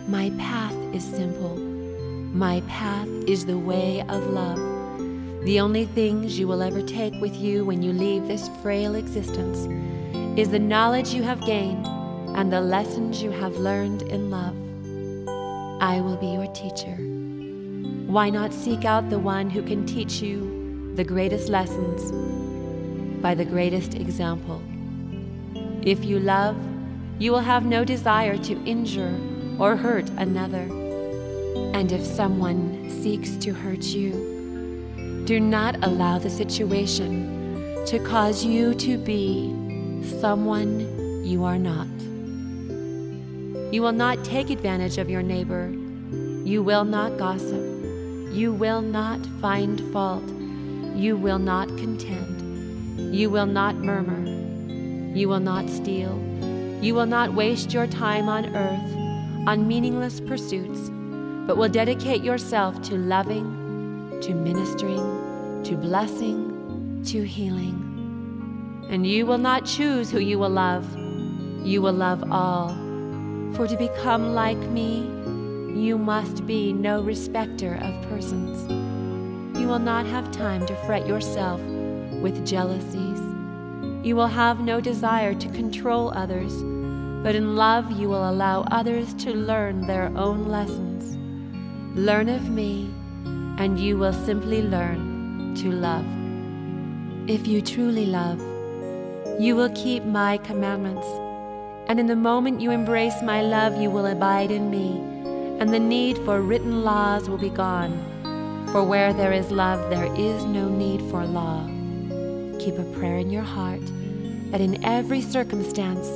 my 0.07 0.29
path 0.31 0.75
is 0.93 1.03
simple. 1.03 1.57
My 2.33 2.61
path 2.61 3.09
is 3.27 3.45
the 3.45 3.57
way 3.57 4.01
of 4.07 4.25
love. 4.27 4.57
The 5.43 5.59
only 5.59 5.85
things 5.85 6.39
you 6.39 6.47
will 6.47 6.61
ever 6.61 6.81
take 6.81 7.13
with 7.19 7.35
you 7.35 7.65
when 7.65 7.83
you 7.83 7.91
leave 7.91 8.25
this 8.25 8.49
frail 8.61 8.95
existence 8.95 9.67
is 10.39 10.49
the 10.49 10.59
knowledge 10.59 11.13
you 11.13 11.23
have 11.23 11.45
gained 11.45 11.85
and 12.37 12.51
the 12.51 12.61
lessons 12.61 13.21
you 13.21 13.31
have 13.31 13.57
learned 13.57 14.03
in 14.03 14.31
love. 14.31 14.55
I 15.81 15.99
will 15.99 16.15
be 16.15 16.27
your 16.27 16.47
teacher. 16.53 16.97
Why 18.07 18.29
not 18.29 18.53
seek 18.53 18.85
out 18.85 19.09
the 19.09 19.19
one 19.19 19.49
who 19.49 19.63
can 19.63 19.85
teach 19.85 20.21
you 20.21 20.93
the 20.95 21.03
greatest 21.03 21.47
lessons 21.47 22.11
by 23.21 23.33
the 23.33 23.45
greatest 23.45 23.93
example. 23.93 24.61
If 25.83 26.03
you 26.03 26.19
love, 26.19 26.57
you 27.17 27.31
will 27.31 27.39
have 27.39 27.65
no 27.65 27.85
desire 27.85 28.37
to 28.37 28.63
injure 28.65 29.17
or 29.57 29.75
hurt 29.75 30.09
another. 30.17 30.67
And 31.73 31.91
if 31.91 32.05
someone 32.05 32.89
seeks 32.89 33.37
to 33.37 33.53
hurt 33.53 33.83
you, 33.83 35.23
do 35.25 35.39
not 35.39 35.75
allow 35.83 36.17
the 36.17 36.29
situation 36.29 37.85
to 37.85 37.99
cause 37.99 38.43
you 38.43 38.73
to 38.75 38.97
be 38.97 39.55
someone 40.19 41.23
you 41.23 41.45
are 41.45 41.59
not. 41.59 41.87
You 43.73 43.81
will 43.81 43.93
not 43.93 44.25
take 44.25 44.49
advantage 44.49 44.97
of 44.97 45.09
your 45.09 45.23
neighbor. 45.23 45.69
You 46.43 46.63
will 46.63 46.83
not 46.83 47.17
gossip. 47.17 47.70
You 48.31 48.53
will 48.53 48.81
not 48.81 49.19
find 49.41 49.81
fault. 49.91 50.23
You 50.95 51.17
will 51.17 51.39
not 51.39 51.67
contend. 51.77 53.13
You 53.13 53.29
will 53.29 53.45
not 53.45 53.75
murmur. 53.75 54.25
You 55.15 55.27
will 55.27 55.39
not 55.39 55.69
steal. 55.69 56.17
You 56.81 56.95
will 56.95 57.05
not 57.05 57.33
waste 57.33 57.73
your 57.73 57.87
time 57.87 58.29
on 58.29 58.55
earth 58.55 58.97
on 59.47 59.67
meaningless 59.67 60.19
pursuits, 60.21 60.89
but 61.47 61.57
will 61.57 61.69
dedicate 61.69 62.23
yourself 62.23 62.81
to 62.83 62.95
loving, 62.95 64.19
to 64.21 64.33
ministering, 64.33 65.63
to 65.63 65.75
blessing, 65.75 67.01
to 67.07 67.23
healing. 67.23 68.87
And 68.89 69.05
you 69.05 69.25
will 69.25 69.39
not 69.39 69.65
choose 69.65 70.11
who 70.11 70.19
you 70.19 70.37
will 70.37 70.49
love. 70.49 70.85
You 71.65 71.81
will 71.81 71.93
love 71.93 72.23
all. 72.31 72.69
For 73.55 73.67
to 73.67 73.75
become 73.75 74.33
like 74.33 74.57
me, 74.57 75.09
you 75.75 75.97
must 75.97 76.45
be 76.45 76.73
no 76.73 77.01
respecter 77.01 77.75
of 77.75 78.09
persons 78.09 78.91
you 79.61 79.67
will 79.67 79.79
not 79.79 80.07
have 80.07 80.31
time 80.31 80.65
to 80.65 80.75
fret 80.87 81.05
yourself 81.05 81.61
with 82.19 82.43
jealousies. 82.43 83.19
You 84.03 84.15
will 84.15 84.27
have 84.27 84.59
no 84.59 84.81
desire 84.81 85.35
to 85.35 85.47
control 85.49 86.11
others, 86.15 86.63
but 87.23 87.35
in 87.35 87.55
love 87.55 87.91
you 87.91 88.09
will 88.09 88.27
allow 88.27 88.61
others 88.71 89.13
to 89.25 89.31
learn 89.31 89.85
their 89.85 90.11
own 90.15 90.47
lessons. 90.47 91.15
Learn 91.95 92.27
of 92.27 92.49
me, 92.49 92.91
and 93.59 93.79
you 93.79 93.99
will 93.99 94.13
simply 94.13 94.63
learn 94.63 95.53
to 95.57 95.71
love. 95.71 96.05
If 97.29 97.45
you 97.45 97.61
truly 97.61 98.07
love, 98.07 98.39
you 99.39 99.55
will 99.55 99.69
keep 99.75 100.03
my 100.05 100.37
commandments, 100.37 101.05
and 101.87 101.99
in 101.99 102.07
the 102.07 102.15
moment 102.15 102.61
you 102.61 102.71
embrace 102.71 103.21
my 103.21 103.43
love, 103.43 103.79
you 103.79 103.91
will 103.91 104.07
abide 104.07 104.49
in 104.49 104.71
me, 104.71 105.10
and 105.61 105.71
the 105.71 105.79
need 105.79 106.17
for 106.25 106.41
written 106.41 106.83
laws 106.83 107.29
will 107.29 107.37
be 107.37 107.51
gone. 107.51 107.93
For 108.71 108.83
where 108.83 109.13
there 109.13 109.31
is 109.31 109.51
love, 109.51 109.91
there 109.91 110.11
is 110.15 110.43
no 110.43 110.67
need 110.67 111.01
for 111.11 111.23
law. 111.23 111.63
Keep 112.57 112.79
a 112.79 112.93
prayer 112.97 113.17
in 113.17 113.29
your 113.29 113.43
heart 113.43 113.85
that 114.49 114.59
in 114.59 114.83
every 114.83 115.21
circumstance, 115.21 116.07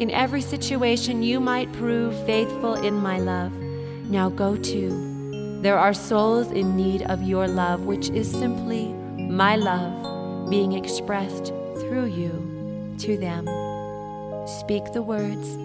in 0.00 0.10
every 0.10 0.40
situation, 0.40 1.22
you 1.22 1.38
might 1.38 1.72
prove 1.74 2.12
faithful 2.26 2.74
in 2.74 2.94
my 2.94 3.20
love. 3.20 3.52
Now 4.10 4.30
go 4.30 4.56
to. 4.56 5.60
There 5.62 5.78
are 5.78 5.94
souls 5.94 6.50
in 6.50 6.76
need 6.76 7.02
of 7.02 7.22
your 7.22 7.46
love, 7.46 7.82
which 7.82 8.10
is 8.10 8.28
simply 8.28 8.92
my 9.16 9.54
love 9.54 10.50
being 10.50 10.72
expressed 10.72 11.52
through 11.78 12.06
you 12.06 12.32
to 12.98 13.16
them. 13.16 13.46
Speak 14.48 14.92
the 14.92 15.02
words, 15.02 15.56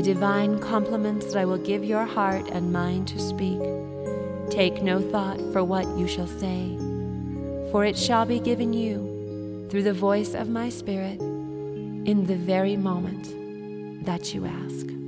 the 0.00 0.14
divine 0.14 0.58
compliments 0.60 1.26
that 1.26 1.36
I 1.36 1.44
will 1.44 1.58
give 1.58 1.84
your 1.84 2.06
heart 2.06 2.48
and 2.52 2.72
mind 2.72 3.06
to 3.08 3.18
speak. 3.18 3.60
Take 4.48 4.82
no 4.82 4.98
thought 4.98 5.38
for 5.52 5.62
what 5.62 5.86
you 5.98 6.08
shall 6.08 6.26
say, 6.26 6.74
for 7.70 7.84
it 7.84 7.98
shall 7.98 8.24
be 8.24 8.40
given 8.40 8.72
you 8.72 9.66
through 9.68 9.82
the 9.82 9.92
voice 9.92 10.32
of 10.32 10.48
my 10.48 10.70
Spirit 10.70 11.20
in 11.20 12.24
the 12.26 12.36
very 12.36 12.78
moment 12.78 14.06
that 14.06 14.32
you 14.32 14.46
ask. 14.46 14.99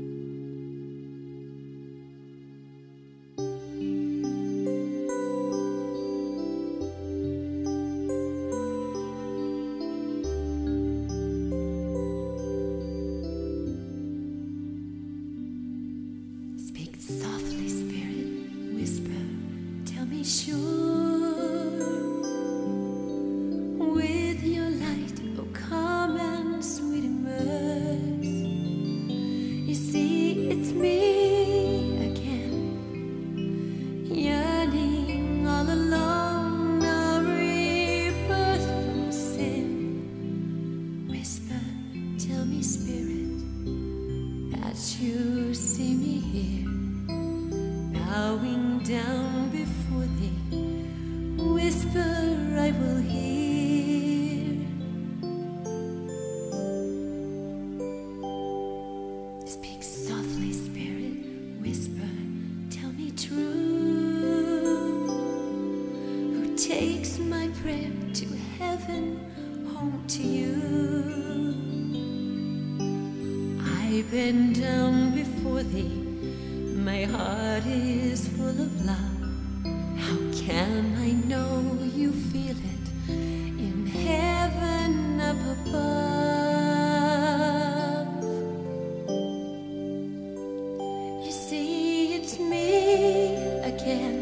see 91.33 92.15
it's 92.17 92.39
me 92.39 93.37
again? 93.63 94.21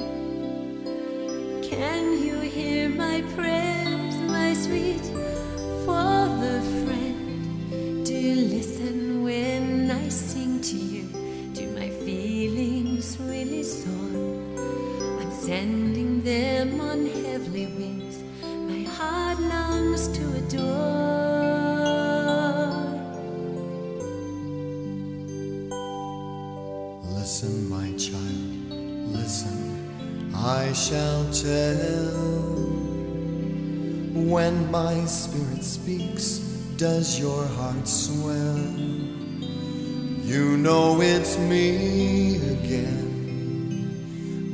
Can 1.61 2.25
you 2.25 2.39
hear 2.39 2.89
my 2.89 3.23
prayers, 3.35 4.15
my 4.31 4.55
sweet, 4.55 5.05
for 5.85 6.29
the 6.39 6.63
friend? 6.85 8.07
Do 8.07 8.15
listen 8.15 9.25
when 9.25 9.91
I 9.91 10.09
sing 10.09 10.61
to 10.61 10.77
you? 10.77 11.03
Do 11.53 11.69
my 11.73 11.89
feelings 11.89 13.19
really 13.19 13.65
soar? 13.65 14.39
I'm 15.21 15.33
sending 15.33 15.90
shall 30.81 31.25
tell. 31.31 32.17
When 34.33 34.71
my 34.71 35.05
spirit 35.05 35.63
speaks, 35.63 36.39
does 36.79 37.21
your 37.21 37.45
heart 37.45 37.87
swell? 37.87 38.57
You 40.25 40.57
know 40.57 41.03
it's 41.03 41.37
me 41.37 42.37
again. 42.57 43.11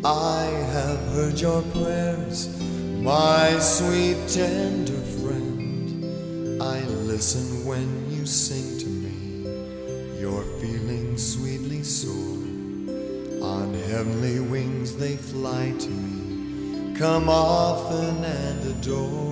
I 0.05 0.47
have 0.73 0.99
heard 1.15 1.41
your 1.41 1.63
prayers, 1.63 2.49
my 3.03 3.57
sweet, 3.61 4.19
tender 4.27 4.86
Come 16.99 17.29
often 17.29 18.25
and 18.25 18.65
adore. 18.71 19.26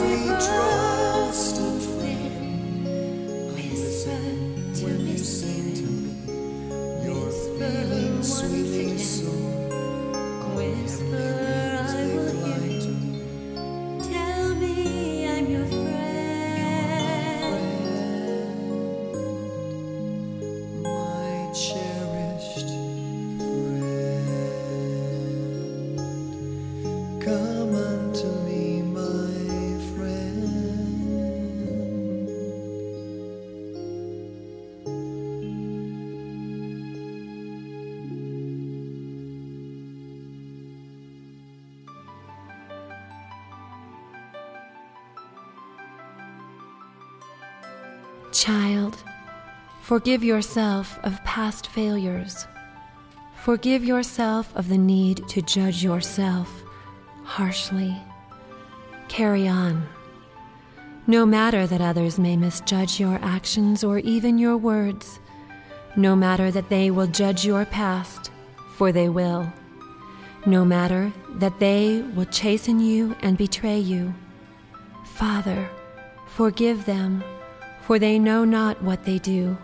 My 0.00 0.06
only 0.06 0.69
forgive 49.90 50.22
yourself 50.22 51.00
of 51.02 51.24
past 51.24 51.66
failures. 51.66 52.46
Forgive 53.34 53.84
yourself 53.84 54.54
of 54.54 54.68
the 54.68 54.78
need 54.78 55.26
to 55.26 55.42
judge 55.42 55.82
yourself 55.82 56.62
harshly. 57.24 57.96
Carry 59.08 59.48
on. 59.48 59.88
No 61.08 61.26
matter 61.26 61.66
that 61.66 61.80
others 61.80 62.20
may 62.20 62.36
misjudge 62.36 63.00
your 63.00 63.18
actions 63.20 63.82
or 63.82 63.98
even 63.98 64.38
your 64.38 64.56
words, 64.56 65.18
no 65.96 66.14
matter 66.14 66.52
that 66.52 66.68
they 66.68 66.92
will 66.92 67.08
judge 67.08 67.44
your 67.44 67.64
past, 67.64 68.30
for 68.76 68.92
they 68.92 69.08
will, 69.08 69.52
no 70.46 70.64
matter 70.64 71.12
that 71.30 71.58
they 71.58 72.02
will 72.14 72.26
chasten 72.26 72.78
you 72.78 73.16
and 73.22 73.36
betray 73.36 73.80
you. 73.80 74.14
Father, 75.16 75.68
forgive 76.28 76.84
them, 76.84 77.24
for 77.82 77.98
they 77.98 78.20
know 78.20 78.44
not 78.44 78.80
what 78.84 79.04
they 79.04 79.18
do. 79.18 79.58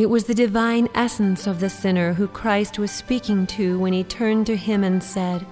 It 0.00 0.08
was 0.08 0.24
the 0.24 0.34
divine 0.34 0.88
essence 0.94 1.46
of 1.46 1.60
the 1.60 1.68
sinner 1.68 2.14
who 2.14 2.26
Christ 2.26 2.78
was 2.78 2.90
speaking 2.90 3.46
to 3.48 3.78
when 3.78 3.92
he 3.92 4.02
turned 4.02 4.46
to 4.46 4.56
him 4.56 4.82
and 4.82 5.04
said, 5.04 5.44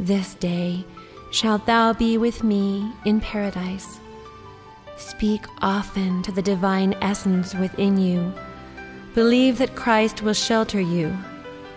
This 0.00 0.34
day 0.34 0.84
shalt 1.30 1.64
thou 1.64 1.92
be 1.92 2.18
with 2.18 2.42
me 2.42 2.90
in 3.04 3.20
paradise. 3.20 4.00
Speak 4.96 5.44
often 5.62 6.24
to 6.24 6.32
the 6.32 6.42
divine 6.42 6.96
essence 7.00 7.54
within 7.54 7.96
you. 7.96 8.34
Believe 9.14 9.58
that 9.58 9.76
Christ 9.76 10.22
will 10.22 10.34
shelter 10.34 10.80
you, 10.80 11.16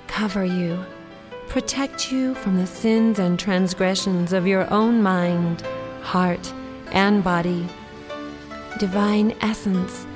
cover 0.08 0.43
you, 0.43 0.84
protect 1.49 2.12
you 2.12 2.34
from 2.34 2.58
the 2.58 2.66
sins 2.66 3.20
and 3.20 3.38
transgressions 3.38 4.34
of 4.34 4.47
your 4.47 4.68
own 4.74 5.04
mind, 5.04 5.62
heart, 6.02 6.52
and 6.93 7.24
body. 7.24 7.68
Divine 8.80 9.36
essence 9.41 10.08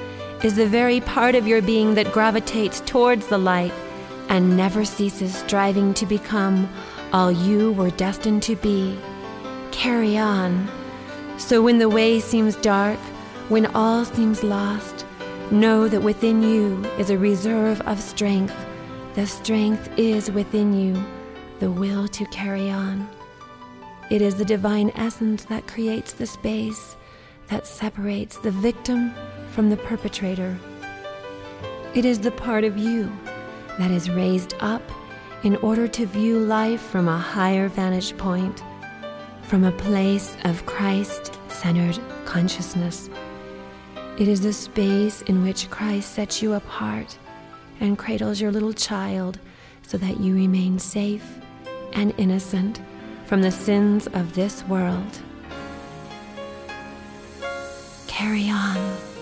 is 0.45 0.53
the 0.53 0.67
very 0.67 1.01
part 1.01 1.33
of 1.33 1.47
your 1.47 1.59
being 1.59 1.95
that 1.95 2.11
gravitates 2.11 2.79
towards 2.81 3.25
the 3.25 3.37
light 3.37 3.73
and 4.29 4.55
never 4.55 4.85
ceases 4.85 5.33
striving 5.33 5.91
to 5.91 6.05
become 6.05 6.69
all 7.11 7.31
you 7.31 7.71
were 7.71 7.89
destined 7.89 8.43
to 8.43 8.55
be. 8.57 8.95
Carry 9.71 10.19
on. 10.19 10.69
So 11.39 11.63
when 11.63 11.79
the 11.79 11.89
way 11.89 12.19
seems 12.19 12.55
dark, 12.57 12.99
when 13.49 13.65
all 13.73 14.05
seems 14.05 14.43
lost, 14.43 15.03
know 15.49 15.87
that 15.87 16.03
within 16.03 16.43
you 16.43 16.85
is 16.99 17.09
a 17.09 17.17
reserve 17.17 17.81
of 17.87 17.99
strength. 17.99 18.55
The 19.15 19.25
strength 19.25 19.89
is 19.97 20.29
within 20.29 20.79
you, 20.79 21.03
the 21.57 21.71
will 21.71 22.07
to 22.09 22.25
carry 22.27 22.69
on. 22.69 23.09
It 24.11 24.21
is 24.21 24.35
the 24.35 24.45
divine 24.45 24.91
essence 24.93 25.45
that 25.45 25.65
creates 25.65 26.13
the 26.13 26.27
space 26.27 26.95
that 27.47 27.65
separates 27.65 28.37
the 28.37 28.51
victim 28.51 29.11
from 29.55 29.69
the 29.69 29.77
perpetrator. 29.77 30.59
It 31.93 32.03
is 32.03 32.19
the 32.19 32.31
part 32.31 32.65
of 32.65 32.77
you 32.77 33.09
that 33.79 33.89
is 33.89 34.09
raised 34.09 34.53
up 34.59 34.81
in 35.43 35.55
order 35.57 35.87
to 35.87 36.05
view 36.05 36.39
life 36.39 36.81
from 36.81 37.07
a 37.07 37.17
higher 37.17 37.69
vantage 37.69 38.17
point, 38.17 38.61
from 39.43 39.63
a 39.63 39.71
place 39.71 40.35
of 40.43 40.65
Christ 40.65 41.39
centered 41.47 41.97
consciousness. 42.25 43.09
It 44.19 44.27
is 44.27 44.41
the 44.41 44.51
space 44.51 45.21
in 45.21 45.41
which 45.41 45.69
Christ 45.69 46.11
sets 46.11 46.41
you 46.41 46.55
apart 46.55 47.17
and 47.79 47.97
cradles 47.97 48.41
your 48.41 48.51
little 48.51 48.73
child 48.73 49.39
so 49.83 49.97
that 49.99 50.19
you 50.19 50.35
remain 50.35 50.79
safe 50.79 51.39
and 51.93 52.13
innocent 52.17 52.81
from 53.25 53.41
the 53.41 53.51
sins 53.51 54.07
of 54.07 54.33
this 54.33 54.63
world. 54.65 55.21
Carry 58.05 58.49
on. 58.49 59.14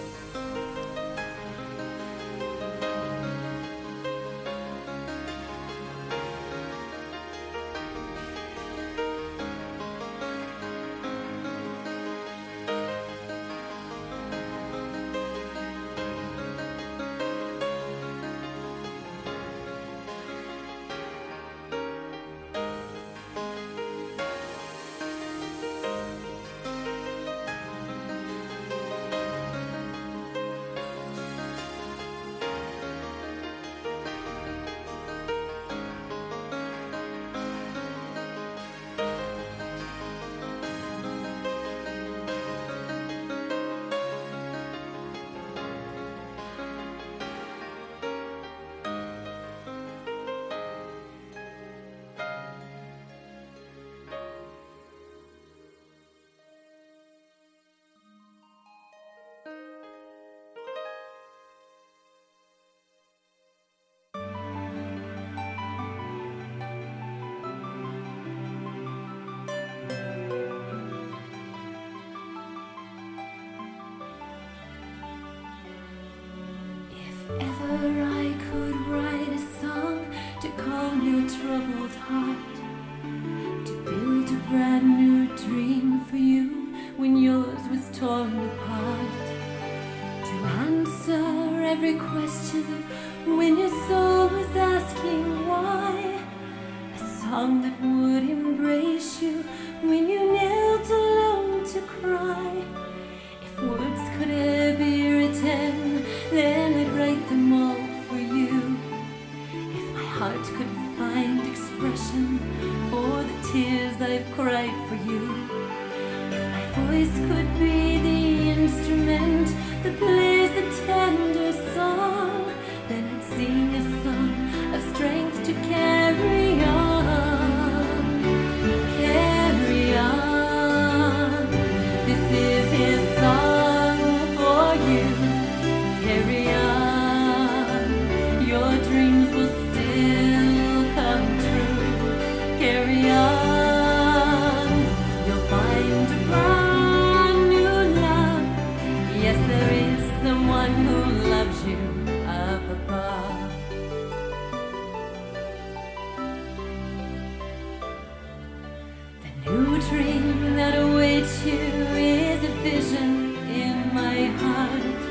new 159.46 159.80
dream 159.90 160.56
that 160.56 160.78
awaits 160.78 161.46
you 161.46 161.54
is 161.54 162.44
a 162.44 162.54
vision 162.64 163.36
in 163.50 163.94
my 163.94 164.26
heart. 164.42 165.02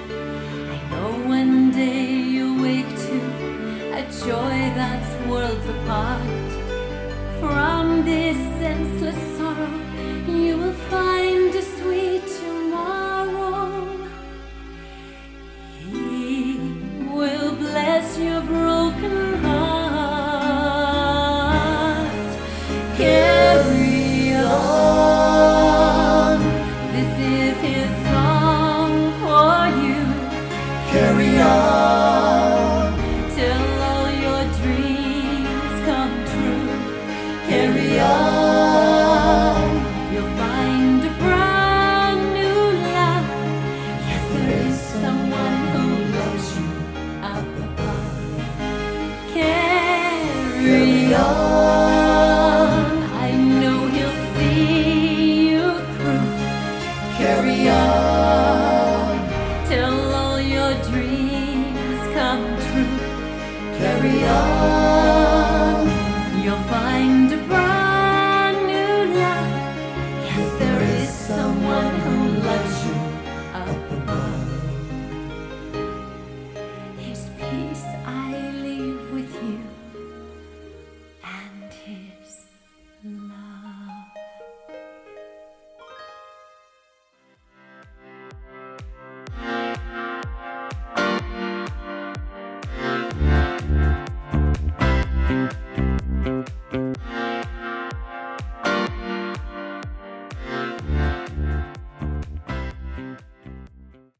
I 0.70 0.90
know 0.90 1.28
one 1.28 1.70
day 1.70 2.06
you'll 2.06 2.62
wake 2.62 2.88
to 2.88 3.18
a 3.92 4.02
joy 4.24 4.56
that's 4.74 5.28
worlds 5.28 5.68
apart. 5.68 6.41